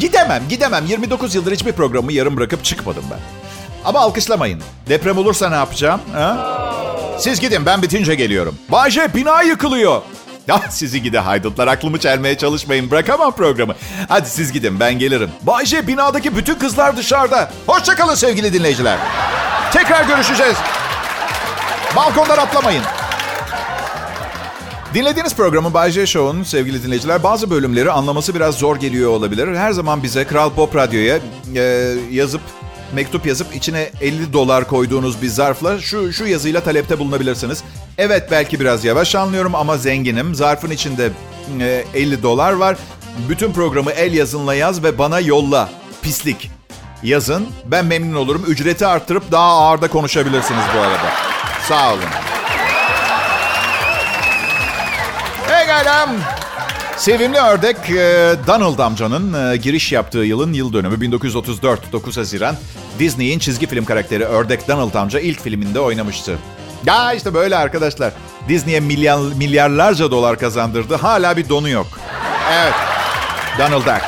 Gidemem, 0.00 0.42
gidemem. 0.48 0.86
29 0.86 1.34
yıldır 1.34 1.52
hiçbir 1.52 1.72
programı 1.72 2.12
yarım 2.12 2.36
bırakıp 2.36 2.64
çıkmadım 2.64 3.04
ben. 3.10 3.18
Ama 3.84 4.00
alkışlamayın. 4.00 4.62
Deprem 4.88 5.18
olursa 5.18 5.48
ne 5.48 5.54
yapacağım? 5.54 6.00
Ha? 6.12 6.36
Siz 7.18 7.40
gidin 7.40 7.66
ben 7.66 7.82
bitince 7.82 8.14
geliyorum. 8.14 8.58
Bayce 8.68 9.14
bina 9.14 9.42
yıkılıyor. 9.42 10.02
Ya 10.48 10.60
sizi 10.70 11.02
gide 11.02 11.18
haydutlar 11.18 11.68
aklımı 11.68 11.98
çelmeye 12.00 12.38
çalışmayın. 12.38 12.90
Bırakamam 12.90 13.32
programı. 13.32 13.74
Hadi 14.08 14.28
siz 14.28 14.52
gidin 14.52 14.80
ben 14.80 14.98
gelirim. 14.98 15.30
Bayce 15.42 15.86
binadaki 15.86 16.36
bütün 16.36 16.54
kızlar 16.54 16.96
dışarıda. 16.96 17.50
Hoşçakalın 17.66 18.14
sevgili 18.14 18.52
dinleyiciler. 18.52 18.98
Tekrar 19.72 20.04
görüşeceğiz. 20.04 20.56
Balkondan 21.96 22.38
atlamayın. 22.38 22.82
Dinlediğiniz 24.94 25.34
programın 25.36 25.74
Bay 25.74 25.90
J 25.90 26.06
Show'un 26.06 26.42
sevgili 26.42 26.82
dinleyiciler 26.82 27.22
bazı 27.22 27.50
bölümleri 27.50 27.90
anlaması 27.90 28.34
biraz 28.34 28.54
zor 28.54 28.76
geliyor 28.76 29.10
olabilir. 29.10 29.56
Her 29.56 29.72
zaman 29.72 30.02
bize 30.02 30.24
Kral 30.24 30.50
Pop 30.50 30.76
Radyo'ya 30.76 31.18
e, 31.54 31.60
yazıp 32.10 32.40
mektup 32.92 33.26
yazıp 33.26 33.54
içine 33.56 33.90
50 34.00 34.32
dolar 34.32 34.68
koyduğunuz 34.68 35.22
bir 35.22 35.28
zarfla 35.28 35.80
şu 35.80 36.12
şu 36.12 36.26
yazıyla 36.26 36.60
talepte 36.60 36.98
bulunabilirsiniz. 36.98 37.64
Evet 37.98 38.28
belki 38.30 38.60
biraz 38.60 38.84
yavaş 38.84 39.14
anlıyorum 39.14 39.54
ama 39.54 39.76
zenginim. 39.76 40.34
Zarfın 40.34 40.70
içinde 40.70 41.10
e, 41.60 41.84
50 41.94 42.22
dolar 42.22 42.52
var. 42.52 42.76
Bütün 43.28 43.52
programı 43.52 43.90
el 43.90 44.12
yazınla 44.12 44.54
yaz 44.54 44.82
ve 44.82 44.98
bana 44.98 45.20
yolla. 45.20 45.70
Pislik. 46.02 46.50
Yazın. 47.02 47.46
Ben 47.64 47.86
memnun 47.86 48.14
olurum. 48.14 48.44
Ücreti 48.48 48.86
arttırıp 48.86 49.32
daha 49.32 49.50
ağırda 49.50 49.88
konuşabilirsiniz 49.88 50.64
bu 50.76 50.80
arada. 50.80 51.10
Sağ 51.68 51.92
olun. 51.92 52.33
Pekala. 55.78 56.08
Sevimli 56.96 57.38
ördek 57.38 57.76
e, 57.90 58.34
Donald 58.46 58.78
amcanın 58.78 59.52
e, 59.52 59.56
giriş 59.56 59.92
yaptığı 59.92 60.18
yılın 60.18 60.52
yıl 60.52 60.72
dönümü 60.72 61.00
1934 61.00 61.92
9 61.92 62.16
Haziran. 62.16 62.56
Disney'in 62.98 63.38
çizgi 63.38 63.66
film 63.66 63.84
karakteri 63.84 64.24
Ördek 64.24 64.68
Donald 64.68 64.94
amca 64.94 65.20
ilk 65.20 65.40
filminde 65.40 65.80
oynamıştı. 65.80 66.38
Ya 66.86 67.12
işte 67.12 67.34
böyle 67.34 67.56
arkadaşlar. 67.56 68.12
Disney'e 68.48 68.80
milyar, 68.80 69.18
milyarlarca 69.18 70.10
dolar 70.10 70.38
kazandırdı. 70.38 70.94
Hala 70.94 71.36
bir 71.36 71.48
donu 71.48 71.68
yok. 71.68 71.86
Evet. 72.52 72.74
Donald 73.58 73.82
Duck. 73.82 74.02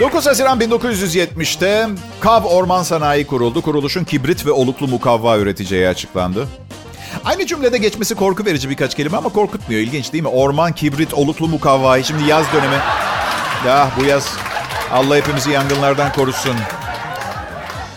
9 0.00 0.26
Haziran 0.26 0.60
1970'te 0.60 1.88
Kav 2.20 2.44
Orman 2.44 2.82
Sanayi 2.82 3.26
kuruldu. 3.26 3.62
Kuruluşun 3.62 4.04
kibrit 4.04 4.46
ve 4.46 4.50
oluklu 4.50 4.88
mukavva 4.88 5.38
üreteceği 5.38 5.88
açıklandı. 5.88 6.46
Aynı 7.24 7.46
cümlede 7.46 7.78
geçmesi 7.78 8.14
korku 8.14 8.46
verici 8.46 8.70
birkaç 8.70 8.94
kelime 8.94 9.16
ama 9.16 9.28
korkutmuyor. 9.28 9.80
İlginç 9.80 10.12
değil 10.12 10.24
mi? 10.24 10.28
Orman, 10.28 10.72
kibrit, 10.72 11.14
oluklu 11.14 11.48
mukavva. 11.48 12.02
Şimdi 12.02 12.24
yaz 12.24 12.46
dönemi. 12.52 12.76
Ya 13.66 13.90
bu 14.00 14.04
yaz 14.04 14.36
Allah 14.92 15.16
hepimizi 15.16 15.50
yangınlardan 15.50 16.12
korusun. 16.12 16.56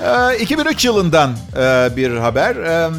Ee, 0.04 0.38
2003 0.40 0.86
yılından 0.86 1.32
e, 1.58 1.90
bir 1.96 2.18
haber. 2.18 2.56
Ee, 2.56 2.90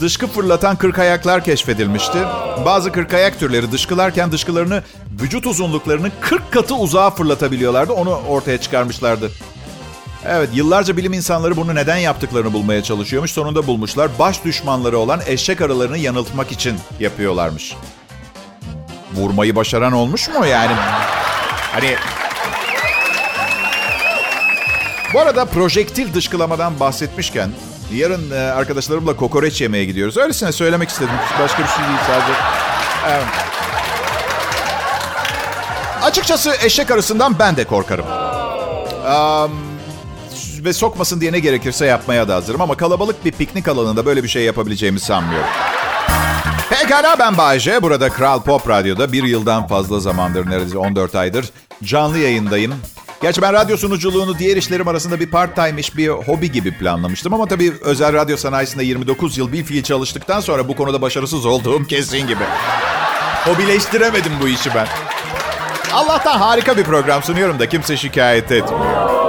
dışkı 0.00 0.26
fırlatan 0.26 0.76
kırkayaklar 0.76 1.44
keşfedilmişti. 1.44 2.18
Bazı 2.64 2.92
kırkayak 2.92 3.38
türleri 3.38 3.72
dışkılarken 3.72 4.32
dışkılarını 4.32 4.82
vücut 5.22 5.46
uzunluklarının 5.46 6.12
40 6.20 6.52
katı 6.52 6.74
uzağa 6.74 7.10
fırlatabiliyorlardı. 7.10 7.92
Onu 7.92 8.14
ortaya 8.28 8.58
çıkarmışlardı. 8.60 9.30
Evet, 10.26 10.48
yıllarca 10.54 10.96
bilim 10.96 11.12
insanları 11.12 11.56
bunu 11.56 11.74
neden 11.74 11.96
yaptıklarını 11.96 12.52
bulmaya 12.52 12.82
çalışıyormuş. 12.82 13.30
Sonunda 13.30 13.66
bulmuşlar. 13.66 14.10
Baş 14.18 14.44
düşmanları 14.44 14.98
olan 14.98 15.20
eşek 15.26 15.60
arılarını 15.60 15.98
yanıltmak 15.98 16.52
için 16.52 16.76
yapıyorlarmış. 17.00 17.74
Vurmayı 19.14 19.56
başaran 19.56 19.92
olmuş 19.92 20.28
mu 20.28 20.46
yani? 20.46 20.72
Hani 21.72 21.94
bu 25.14 25.20
arada 25.20 25.44
projektil 25.44 26.14
dışkılamadan 26.14 26.80
bahsetmişken 26.80 27.50
yarın 27.92 28.30
e, 28.30 28.34
arkadaşlarımla 28.34 29.16
kokoreç 29.16 29.60
yemeye 29.60 29.84
gidiyoruz. 29.84 30.16
Öylesine 30.16 30.52
söylemek 30.52 30.88
istedim. 30.88 31.14
Başka 31.40 31.62
bir 31.62 31.68
şey 31.68 31.78
değil 31.78 31.98
sadece. 32.06 32.32
Evet. 33.08 33.26
Açıkçası 36.02 36.52
eşek 36.64 36.90
arısından 36.90 37.38
ben 37.38 37.56
de 37.56 37.64
korkarım. 37.64 38.06
Um, 39.06 39.69
ve 40.64 40.72
sokmasın 40.72 41.20
diye 41.20 41.32
ne 41.32 41.38
gerekirse 41.38 41.86
yapmaya 41.86 42.28
da 42.28 42.34
hazırım. 42.34 42.60
Ama 42.60 42.76
kalabalık 42.76 43.24
bir 43.24 43.32
piknik 43.32 43.68
alanında 43.68 44.06
böyle 44.06 44.22
bir 44.22 44.28
şey 44.28 44.42
yapabileceğimi 44.42 45.00
sanmıyorum. 45.00 45.48
Pekala 46.70 47.18
ben 47.18 47.38
Bayece. 47.38 47.82
Burada 47.82 48.08
Kral 48.08 48.42
Pop 48.42 48.68
Radyo'da 48.68 49.12
bir 49.12 49.22
yıldan 49.22 49.66
fazla 49.66 50.00
zamandır 50.00 50.50
neredeyse 50.50 50.78
14 50.78 51.14
aydır 51.14 51.50
canlı 51.84 52.18
yayındayım. 52.18 52.74
Gerçi 53.22 53.42
ben 53.42 53.52
radyo 53.52 53.76
sunuculuğunu 53.76 54.38
diğer 54.38 54.56
işlerim 54.56 54.88
arasında 54.88 55.20
bir 55.20 55.30
part-time 55.30 55.80
iş, 55.80 55.96
bir 55.96 56.08
hobi 56.08 56.52
gibi 56.52 56.78
planlamıştım. 56.78 57.34
Ama 57.34 57.46
tabii 57.46 57.72
özel 57.80 58.12
radyo 58.12 58.36
sanayisinde 58.36 58.84
29 58.84 59.38
yıl 59.38 59.52
bir 59.52 59.64
fiil 59.64 59.82
çalıştıktan 59.82 60.40
sonra 60.40 60.68
bu 60.68 60.76
konuda 60.76 61.02
başarısız 61.02 61.46
olduğum 61.46 61.84
kesin 61.84 62.26
gibi. 62.26 62.44
Hobileştiremedim 63.44 64.32
bu 64.42 64.48
işi 64.48 64.70
ben. 64.74 64.86
Allah'tan 65.92 66.38
harika 66.38 66.76
bir 66.76 66.84
program 66.84 67.22
sunuyorum 67.22 67.58
da 67.58 67.68
kimse 67.68 67.96
şikayet 67.96 68.52
etmiyor. 68.52 69.19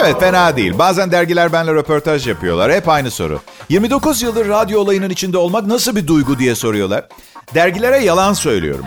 Evet 0.00 0.20
fena 0.20 0.56
değil. 0.56 0.78
Bazen 0.78 1.12
dergiler 1.12 1.52
benimle 1.52 1.74
röportaj 1.74 2.26
yapıyorlar. 2.28 2.72
Hep 2.72 2.88
aynı 2.88 3.10
soru. 3.10 3.40
29 3.68 4.22
yıldır 4.22 4.48
radyo 4.48 4.80
olayının 4.80 5.10
içinde 5.10 5.38
olmak 5.38 5.66
nasıl 5.66 5.96
bir 5.96 6.06
duygu 6.06 6.38
diye 6.38 6.54
soruyorlar. 6.54 7.04
Dergilere 7.54 7.98
yalan 7.98 8.32
söylüyorum. 8.32 8.84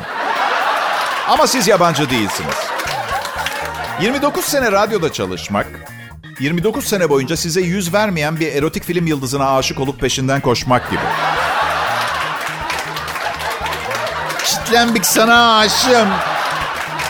Ama 1.30 1.48
siz 1.48 1.68
yabancı 1.68 2.10
değilsiniz. 2.10 2.56
29 4.02 4.46
sene 4.46 4.72
radyoda 4.72 5.14
çalışmak, 5.14 5.68
29 6.40 6.86
sene 6.86 7.10
boyunca 7.10 7.38
size 7.38 7.62
yüz 7.62 7.94
vermeyen 7.94 8.40
bir 8.40 8.56
erotik 8.56 8.84
film 8.84 9.08
yıldızına 9.08 9.56
aşık 9.58 9.80
olup 9.80 10.00
peşinden 10.00 10.42
koşmak 10.42 10.90
gibi. 10.90 11.02
Çitlenbik 14.46 15.06
sana 15.06 15.58
aşığım. 15.58 16.08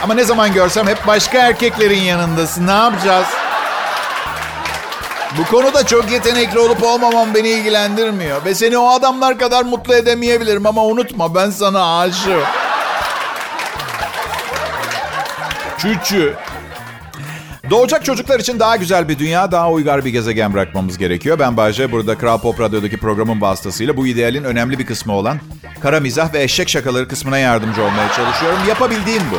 Ama 0.03 0.13
ne 0.13 0.23
zaman 0.23 0.53
görsem 0.53 0.88
hep 0.88 1.07
başka 1.07 1.38
erkeklerin 1.38 2.01
yanındasın. 2.01 2.67
Ne 2.67 2.71
yapacağız? 2.71 3.27
Bu 5.37 5.45
konuda 5.45 5.85
çok 5.85 6.11
yetenekli 6.11 6.59
olup 6.59 6.83
olmamam 6.83 7.33
beni 7.33 7.49
ilgilendirmiyor. 7.49 8.45
Ve 8.45 8.55
seni 8.55 8.77
o 8.77 8.89
adamlar 8.89 9.39
kadar 9.39 9.63
mutlu 9.63 9.95
edemeyebilirim 9.95 10.65
ama 10.65 10.85
unutma 10.85 11.35
ben 11.35 11.49
sana 11.49 11.99
aşığım. 11.99 12.43
Çüçü. 15.77 16.35
Doğacak 17.69 18.05
çocuklar 18.05 18.39
için 18.39 18.59
daha 18.59 18.75
güzel 18.75 19.09
bir 19.09 19.19
dünya, 19.19 19.51
daha 19.51 19.71
uygar 19.71 20.05
bir 20.05 20.09
gezegen 20.09 20.53
bırakmamız 20.53 20.97
gerekiyor. 20.97 21.39
Ben 21.39 21.57
Bayce, 21.57 21.91
burada 21.91 22.17
Kral 22.17 22.37
Pop 22.37 22.59
Radyo'daki 22.59 22.97
programın 22.97 23.41
vasıtasıyla 23.41 23.97
bu 23.97 24.07
idealin 24.07 24.43
önemli 24.43 24.79
bir 24.79 24.85
kısmı 24.85 25.13
olan 25.13 25.39
kara 25.81 25.99
mizah 25.99 26.33
ve 26.33 26.43
eşek 26.43 26.69
şakaları 26.69 27.07
kısmına 27.07 27.37
yardımcı 27.37 27.81
olmaya 27.81 28.11
çalışıyorum. 28.13 28.59
Yapabildiğim 28.67 29.23
bu. 29.31 29.37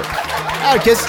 Herkes 0.62 1.00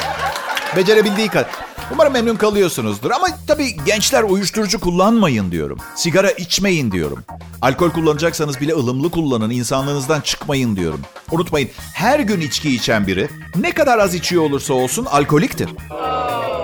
becerebildiği 0.76 1.28
kadar. 1.28 1.59
Umarım 1.94 2.14
memnun 2.14 2.36
kalıyorsunuzdur. 2.36 3.12
Ama 3.12 3.28
tabii 3.48 3.76
gençler 3.86 4.24
uyuşturucu 4.24 4.80
kullanmayın 4.80 5.52
diyorum. 5.52 5.78
Sigara 5.96 6.32
içmeyin 6.32 6.92
diyorum. 6.92 7.24
Alkol 7.62 7.90
kullanacaksanız 7.90 8.62
bile 8.62 8.74
ılımlı 8.74 9.12
kullanın. 9.12 9.50
insanlığınızdan 9.50 10.22
çıkmayın 10.22 10.76
diyorum. 10.76 11.02
Unutmayın 11.32 11.70
her 11.94 12.20
gün 12.20 12.42
içki 12.42 12.76
içen 12.76 13.08
biri 13.08 13.28
ne 13.56 13.72
kadar 13.72 14.00
az 14.00 14.16
içiyor 14.16 14.44
olursa 14.44 14.74
olsun 14.74 15.06
alkoliktir. 15.06 15.70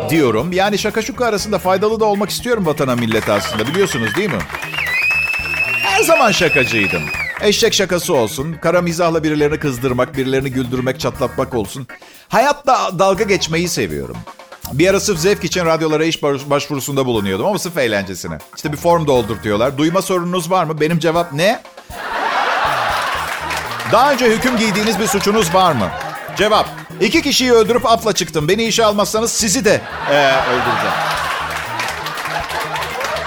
Diyorum. 0.09 0.51
Yani 0.51 0.77
şaka 0.77 1.01
şuka 1.01 1.25
arasında 1.25 1.59
faydalı 1.59 1.99
da 1.99 2.05
olmak 2.05 2.29
istiyorum 2.29 2.65
vatana 2.65 2.95
millete 2.95 3.31
aslında 3.31 3.67
biliyorsunuz 3.67 4.15
değil 4.15 4.29
mi? 4.29 4.39
Her 5.83 6.03
zaman 6.03 6.31
şakacıydım. 6.31 7.01
Eşek 7.41 7.73
şakası 7.73 8.13
olsun, 8.13 8.55
kara 8.61 8.81
mizahla 8.81 9.23
birilerini 9.23 9.59
kızdırmak, 9.59 10.17
birilerini 10.17 10.51
güldürmek, 10.51 10.99
çatlatmak 10.99 11.53
olsun. 11.53 11.87
Hayatta 12.29 12.99
dalga 12.99 13.23
geçmeyi 13.23 13.69
seviyorum. 13.69 14.17
Bir 14.73 14.89
ara 14.89 14.99
sırf 14.99 15.19
zevk 15.19 15.43
için 15.43 15.65
radyolara 15.65 16.05
iş 16.05 16.23
başvurusunda 16.23 17.05
bulunuyordum 17.05 17.45
ama 17.45 17.59
sırf 17.59 17.77
eğlencesine. 17.77 18.37
İşte 18.55 18.71
bir 18.71 18.77
form 18.77 19.07
doldur 19.07 19.43
diyorlar. 19.43 19.77
Duyma 19.77 20.01
sorununuz 20.01 20.51
var 20.51 20.63
mı? 20.63 20.81
Benim 20.81 20.99
cevap 20.99 21.33
ne? 21.33 21.63
Daha 23.91 24.11
önce 24.11 24.25
hüküm 24.25 24.57
giydiğiniz 24.57 24.99
bir 24.99 25.07
suçunuz 25.07 25.53
var 25.53 25.71
mı? 25.71 25.89
Cevap. 26.37 26.67
İki 27.01 27.21
kişiyi 27.21 27.53
öldürüp 27.53 27.85
afla 27.85 28.13
çıktım. 28.13 28.47
Beni 28.47 28.63
işe 28.63 28.85
almazsanız 28.85 29.31
sizi 29.31 29.65
de 29.65 29.81
ee, 30.11 30.31
öldüreceğim. 30.49 30.95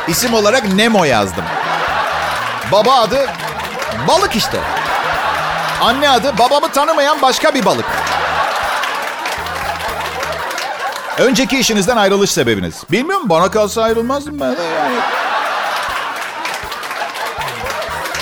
İsim 0.08 0.34
olarak 0.34 0.72
Nemo 0.72 1.04
yazdım. 1.04 1.44
Baba 2.72 2.92
adı 2.92 3.26
balık 4.08 4.36
işte. 4.36 4.60
Anne 5.80 6.10
adı 6.10 6.38
babamı 6.38 6.72
tanımayan 6.72 7.22
başka 7.22 7.54
bir 7.54 7.64
balık. 7.64 7.86
Önceki 11.18 11.58
işinizden 11.58 11.96
ayrılış 11.96 12.30
sebebiniz. 12.30 12.84
Bilmiyorum 12.90 13.28
bana 13.28 13.50
kalsa 13.50 13.82
ayrılmazdım 13.82 14.40
ben 14.40 14.52
de. 14.52 14.56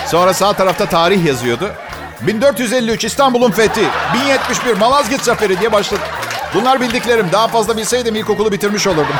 Sonra 0.06 0.34
sağ 0.34 0.52
tarafta 0.52 0.86
tarih 0.86 1.24
yazıyordu. 1.24 1.72
1453 2.20 3.04
İstanbul'un 3.04 3.50
fethi. 3.50 3.84
1071 4.14 4.76
Malazgirt 4.76 5.24
Zaferi 5.24 5.60
diye 5.60 5.72
başladı. 5.72 6.00
Bunlar 6.54 6.80
bildiklerim. 6.80 7.26
Daha 7.32 7.48
fazla 7.48 7.76
bilseydim 7.76 8.16
ilkokulu 8.16 8.52
bitirmiş 8.52 8.86
olurdum. 8.86 9.06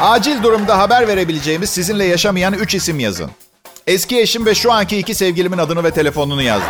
Acil 0.00 0.42
durumda 0.42 0.78
haber 0.78 1.08
verebileceğimiz 1.08 1.70
sizinle 1.70 2.04
yaşamayan 2.04 2.52
3 2.52 2.74
isim 2.74 3.00
yazın. 3.00 3.30
Eski 3.86 4.20
eşim 4.20 4.46
ve 4.46 4.54
şu 4.54 4.72
anki 4.72 4.98
iki 4.98 5.14
sevgilimin 5.14 5.58
adını 5.58 5.84
ve 5.84 5.90
telefonunu 5.90 6.42
yazdım. 6.42 6.68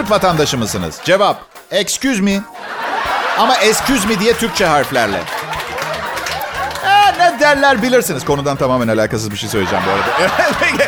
Türk 0.00 0.10
vatandaşı 0.10 0.58
mısınız? 0.58 0.94
Cevap. 1.04 1.36
Excuse 1.70 2.22
me. 2.22 2.40
Ama 3.38 3.56
excuse 3.56 4.08
me 4.08 4.20
diye 4.20 4.32
Türkçe 4.32 4.66
harflerle. 4.66 5.20
Ee, 6.84 7.18
ne 7.18 7.40
derler 7.40 7.82
bilirsiniz. 7.82 8.24
Konudan 8.24 8.56
tamamen 8.56 8.88
alakasız 8.88 9.30
bir 9.30 9.36
şey 9.36 9.48
söyleyeceğim 9.48 9.84
bu 9.86 9.90
arada. 9.90 10.08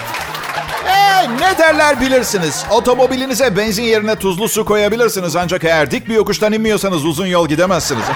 ee, 0.89 1.29
ne 1.41 1.59
derler 1.59 2.01
bilirsiniz. 2.01 2.65
Otomobilinize 2.71 3.57
benzin 3.57 3.83
yerine 3.83 4.17
tuzlu 4.17 4.49
su 4.49 4.65
koyabilirsiniz. 4.65 5.37
Ancak 5.37 5.65
eğer 5.65 5.91
dik 5.91 6.09
bir 6.09 6.15
yokuştan 6.15 6.53
inmiyorsanız 6.53 7.05
uzun 7.05 7.27
yol 7.27 7.49
gidemezsiniz. 7.49 8.05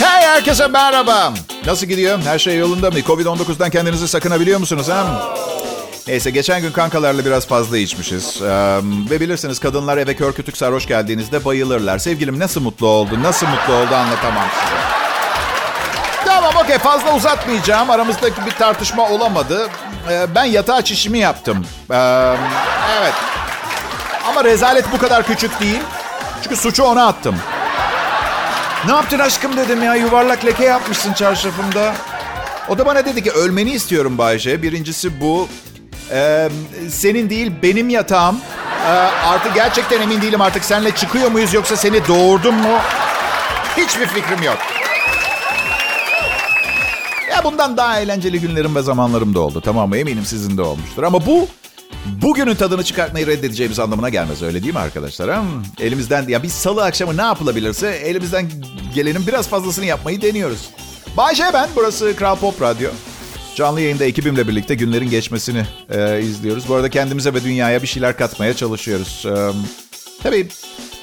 hey 0.00 0.26
herkese 0.26 0.66
merhaba. 0.66 1.32
Nasıl 1.66 1.86
gidiyor? 1.86 2.18
Her 2.24 2.38
şey 2.38 2.58
yolunda 2.58 2.90
mı? 2.90 2.98
Covid-19'dan 2.98 3.70
kendinizi 3.70 4.08
sakınabiliyor 4.08 4.60
musunuz? 4.60 4.88
Ha? 4.88 5.06
Neyse 6.08 6.30
geçen 6.30 6.62
gün 6.62 6.72
kankalarla 6.72 7.24
biraz 7.24 7.46
fazla 7.46 7.78
içmişiz. 7.78 8.42
Ee, 8.42 8.46
ve 9.10 9.20
bilirsiniz 9.20 9.58
kadınlar 9.58 9.98
eve 9.98 10.16
kör 10.16 10.32
kütük 10.32 10.56
sarhoş 10.56 10.86
geldiğinizde 10.86 11.44
bayılırlar. 11.44 11.98
Sevgilim 11.98 12.38
nasıl 12.38 12.60
mutlu 12.60 12.86
oldu, 12.86 13.22
nasıl 13.22 13.46
mutlu 13.46 13.74
oldu 13.74 13.94
anlatamam 13.94 14.44
size. 14.54 14.74
Tamam 16.24 16.52
okey 16.64 16.78
fazla 16.78 17.16
uzatmayacağım. 17.16 17.90
Aramızdaki 17.90 18.46
bir 18.46 18.50
tartışma 18.50 19.10
olamadı. 19.10 19.68
Ee, 20.10 20.26
ben 20.34 20.44
yatağa 20.44 20.84
çişimi 20.84 21.18
yaptım. 21.18 21.66
Ee, 21.90 21.96
evet. 23.00 23.14
Ama 24.28 24.44
rezalet 24.44 24.92
bu 24.92 24.98
kadar 24.98 25.26
küçük 25.26 25.60
değil. 25.60 25.80
Çünkü 26.42 26.56
suçu 26.56 26.82
ona 26.82 27.06
attım. 27.06 27.36
Ne 28.86 28.92
yaptın 28.92 29.18
aşkım 29.18 29.56
dedim 29.56 29.82
ya 29.82 29.94
yuvarlak 29.94 30.44
leke 30.44 30.64
yapmışsın 30.64 31.12
çarşafımda. 31.12 31.94
O 32.68 32.78
da 32.78 32.86
bana 32.86 33.04
dedi 33.06 33.22
ki 33.22 33.30
ölmeni 33.30 33.70
istiyorum 33.70 34.18
Bayce. 34.18 34.62
Birincisi 34.62 35.20
bu. 35.20 35.48
Ee, 36.10 36.48
senin 36.90 37.30
değil 37.30 37.52
benim 37.62 37.88
yatağım. 37.88 38.40
Ee, 38.86 38.88
artık 39.26 39.54
gerçekten 39.54 40.00
emin 40.00 40.22
değilim 40.22 40.40
artık 40.40 40.64
seninle 40.64 40.90
çıkıyor 40.90 41.30
muyuz 41.30 41.54
yoksa 41.54 41.76
seni 41.76 42.08
doğurdum 42.08 42.54
mu? 42.54 42.78
Hiçbir 43.76 44.06
fikrim 44.06 44.42
yok. 44.42 44.58
Ya 47.30 47.44
bundan 47.44 47.76
daha 47.76 48.00
eğlenceli 48.00 48.40
günlerim 48.40 48.74
ve 48.76 48.82
zamanlarım 48.82 49.34
da 49.34 49.40
oldu. 49.40 49.60
Tamam 49.64 49.88
mı? 49.88 49.96
Eminim 49.96 50.24
sizin 50.24 50.56
de 50.56 50.62
olmuştur. 50.62 51.02
Ama 51.02 51.26
bu 51.26 51.48
bugünün 52.06 52.54
tadını 52.54 52.84
çıkartmayı 52.84 53.26
reddedeceğimiz 53.26 53.78
anlamına 53.78 54.08
gelmez. 54.08 54.42
Öyle 54.42 54.62
değil 54.62 54.72
mi 54.74 54.78
arkadaşlar? 54.80 55.30
Ha? 55.30 55.42
Elimizden 55.80 56.28
ya 56.28 56.42
biz 56.42 56.52
salı 56.52 56.84
akşamı 56.84 57.16
ne 57.16 57.22
yapılabilirse 57.22 57.88
elimizden 57.88 58.50
gelenin 58.94 59.26
biraz 59.26 59.48
fazlasını 59.48 59.84
yapmayı 59.84 60.22
deniyoruz. 60.22 60.70
Bay 61.16 61.34
J 61.34 61.44
ben. 61.54 61.68
Burası 61.76 62.16
Kral 62.16 62.36
Pop 62.36 62.62
Radyo. 62.62 62.90
Canlı 63.54 63.80
yayında 63.80 64.04
ekibimle 64.04 64.48
birlikte 64.48 64.74
günlerin 64.74 65.10
geçmesini 65.10 65.66
e, 65.90 66.20
izliyoruz. 66.20 66.68
Bu 66.68 66.74
arada 66.74 66.90
kendimize 66.90 67.34
ve 67.34 67.44
dünyaya 67.44 67.82
bir 67.82 67.86
şeyler 67.86 68.16
katmaya 68.16 68.54
çalışıyoruz. 68.54 69.26
E, 69.26 69.34
tabii 70.22 70.48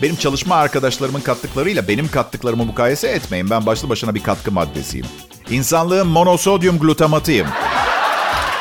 benim 0.01 0.15
çalışma 0.15 0.55
arkadaşlarımın 0.55 1.21
kattıklarıyla 1.21 1.87
benim 1.87 2.11
kattıklarımı 2.11 2.65
mukayese 2.65 3.07
etmeyin. 3.07 3.49
Ben 3.49 3.65
başlı 3.65 3.89
başına 3.89 4.15
bir 4.15 4.23
katkı 4.23 4.51
maddesiyim. 4.51 5.05
İnsanlığın 5.49 6.07
monosodyum 6.07 6.79
glutamatıyım. 6.79 7.47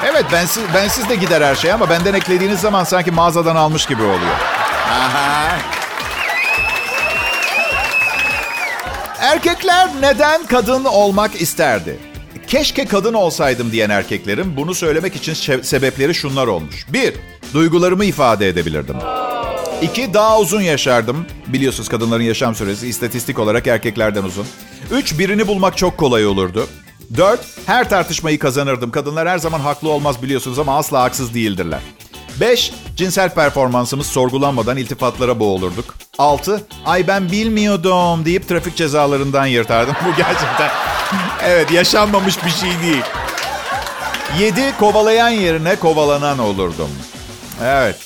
Evet 0.05 0.25
bensiz, 0.33 0.63
bensiz 0.75 1.09
de 1.09 1.17
gider 1.17 1.43
her 1.43 1.55
şey 1.55 1.73
ama 1.73 1.91
benden 1.91 2.15
eklediğiniz 2.15 2.61
zaman 2.61 2.85
sanki 2.85 3.11
mağazadan 3.11 3.57
almış 3.57 3.87
gibi 3.87 4.03
oluyor. 4.03 4.37
Aha. 4.91 5.59
Erkekler 9.21 9.89
neden 10.01 10.47
kadın 10.47 10.85
olmak 10.85 11.41
isterdi? 11.41 12.10
Keşke 12.51 12.85
kadın 12.85 13.15
olsaydım 13.15 13.73
diyen 13.73 13.91
erkeklerin 13.91 14.57
bunu 14.57 14.75
söylemek 14.75 15.17
için 15.17 15.35
sebepleri 15.63 16.15
şunlar 16.15 16.47
olmuş. 16.47 16.87
Bir, 16.93 17.15
duygularımı 17.55 18.05
ifade 18.05 18.49
edebilirdim. 18.49 18.97
İki, 19.83 20.15
daha 20.15 20.41
uzun 20.41 20.61
yaşardım. 20.61 21.27
Biliyorsunuz 21.47 21.89
kadınların 21.89 22.23
yaşam 22.23 22.55
süresi 22.55 22.89
istatistik 22.89 23.39
olarak 23.39 23.67
erkeklerden 23.67 24.23
uzun. 24.23 24.47
Üç, 24.93 25.19
birini 25.19 25.47
bulmak 25.47 25.77
çok 25.77 25.99
kolay 25.99 26.27
olurdu. 26.27 26.67
Dört, 27.17 27.41
her 27.67 27.89
tartışmayı 27.89 28.39
kazanırdım. 28.39 28.91
Kadınlar 28.91 29.29
her 29.29 29.39
zaman 29.39 29.61
haklı 29.61 29.89
olmaz 29.89 30.23
biliyorsunuz 30.23 30.59
ama 30.59 30.77
asla 30.79 31.03
haksız 31.03 31.35
değildirler. 31.35 31.81
5. 32.41 32.73
Cinsel 32.97 33.35
performansımız 33.35 34.07
sorgulanmadan 34.07 34.77
iltifatlara 34.77 35.41
boğulurduk. 35.41 35.95
6. 36.19 36.67
Ay 36.87 37.07
ben 37.07 37.33
bilmiyordum 37.33 38.25
deyip 38.25 38.49
trafik 38.49 38.77
cezalarından 38.77 39.47
yırtardım. 39.47 39.95
Bu 40.07 40.17
gerçekten 40.17 40.71
evet 41.45 41.71
yaşanmamış 41.71 42.45
bir 42.45 42.51
şey 42.51 42.71
değil. 42.83 43.03
7. 44.39 44.77
Kovalayan 44.79 45.29
yerine 45.29 45.77
kovalanan 45.77 46.39
olurdum. 46.39 46.91
Evet. 47.65 47.97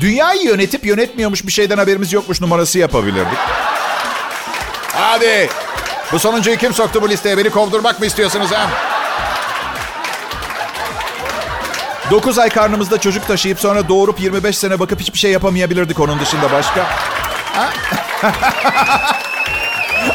Dünyayı 0.00 0.42
yönetip 0.42 0.86
yönetmiyormuş 0.86 1.46
bir 1.46 1.52
şeyden 1.52 1.78
haberimiz 1.78 2.12
yokmuş 2.12 2.40
numarası 2.40 2.78
yapabilirdik. 2.78 3.38
Hadi. 4.92 5.48
Bu 6.12 6.18
sonuncuyu 6.18 6.56
kim 6.56 6.74
soktu 6.74 7.02
bu 7.02 7.08
listeye? 7.08 7.38
Beni 7.38 7.50
kovdurmak 7.50 8.00
mı 8.00 8.06
istiyorsunuz 8.06 8.52
ha? 8.52 8.87
9 12.10 12.38
ay 12.38 12.48
karnımızda 12.48 13.00
çocuk 13.00 13.26
taşıyıp 13.26 13.60
sonra 13.60 13.88
doğurup 13.88 14.20
25 14.20 14.58
sene 14.58 14.80
bakıp 14.80 15.00
hiçbir 15.00 15.18
şey 15.18 15.30
yapamayabilirdik 15.30 16.00
onun 16.00 16.20
dışında 16.20 16.52
başka. 16.52 16.80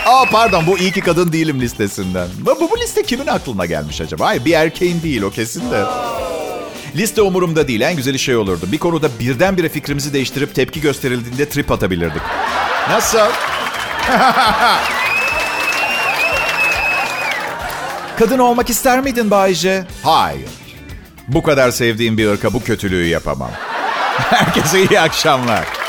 Aa 0.06 0.26
pardon 0.32 0.68
bu 0.68 0.78
iyi 0.78 0.92
ki 0.92 1.02
kadın 1.02 1.34
değilim 1.34 1.62
listesinden. 1.62 2.28
Bu, 2.40 2.60
bu, 2.60 2.72
bu 2.72 2.78
liste 2.80 3.04
kimin 3.04 3.28
aklına 3.28 3.66
gelmiş 3.66 4.02
acaba? 4.02 4.26
Hayır 4.26 4.46
bir 4.46 4.54
erkeğin 4.54 5.02
değil 5.02 5.22
o 5.22 5.30
kesin 5.30 5.72
de. 5.72 5.84
Liste 6.96 7.22
umurumda 7.22 7.68
değil. 7.68 7.82
En 7.82 7.96
güzeli 7.96 8.20
şey 8.20 8.36
olurdu. 8.36 8.66
Bir 8.72 8.78
konuda 8.78 9.08
birdenbire 9.20 9.70
fikrimizi 9.70 10.14
değiştirip 10.14 10.56
tepki 10.56 10.82
gösterildiğinde 10.82 11.50
trip 11.50 11.72
atabilirdik. 11.72 12.22
Nasıl? 12.90 13.18
Kadın 18.20 18.40
olmak 18.40 18.70
ister 18.70 19.02
miydin 19.02 19.32
Bayce? 19.32 19.86
Hayır. 20.04 20.50
Bu 21.28 21.44
kadar 21.44 21.72
sevdiğim 21.72 22.18
bir 22.18 22.28
ırka 22.28 22.54
bu 22.54 22.64
kötülüğü 22.64 23.06
yapamam. 23.06 23.52
Herkese 24.18 24.84
iyi 24.84 25.00
akşamlar. 25.00 25.83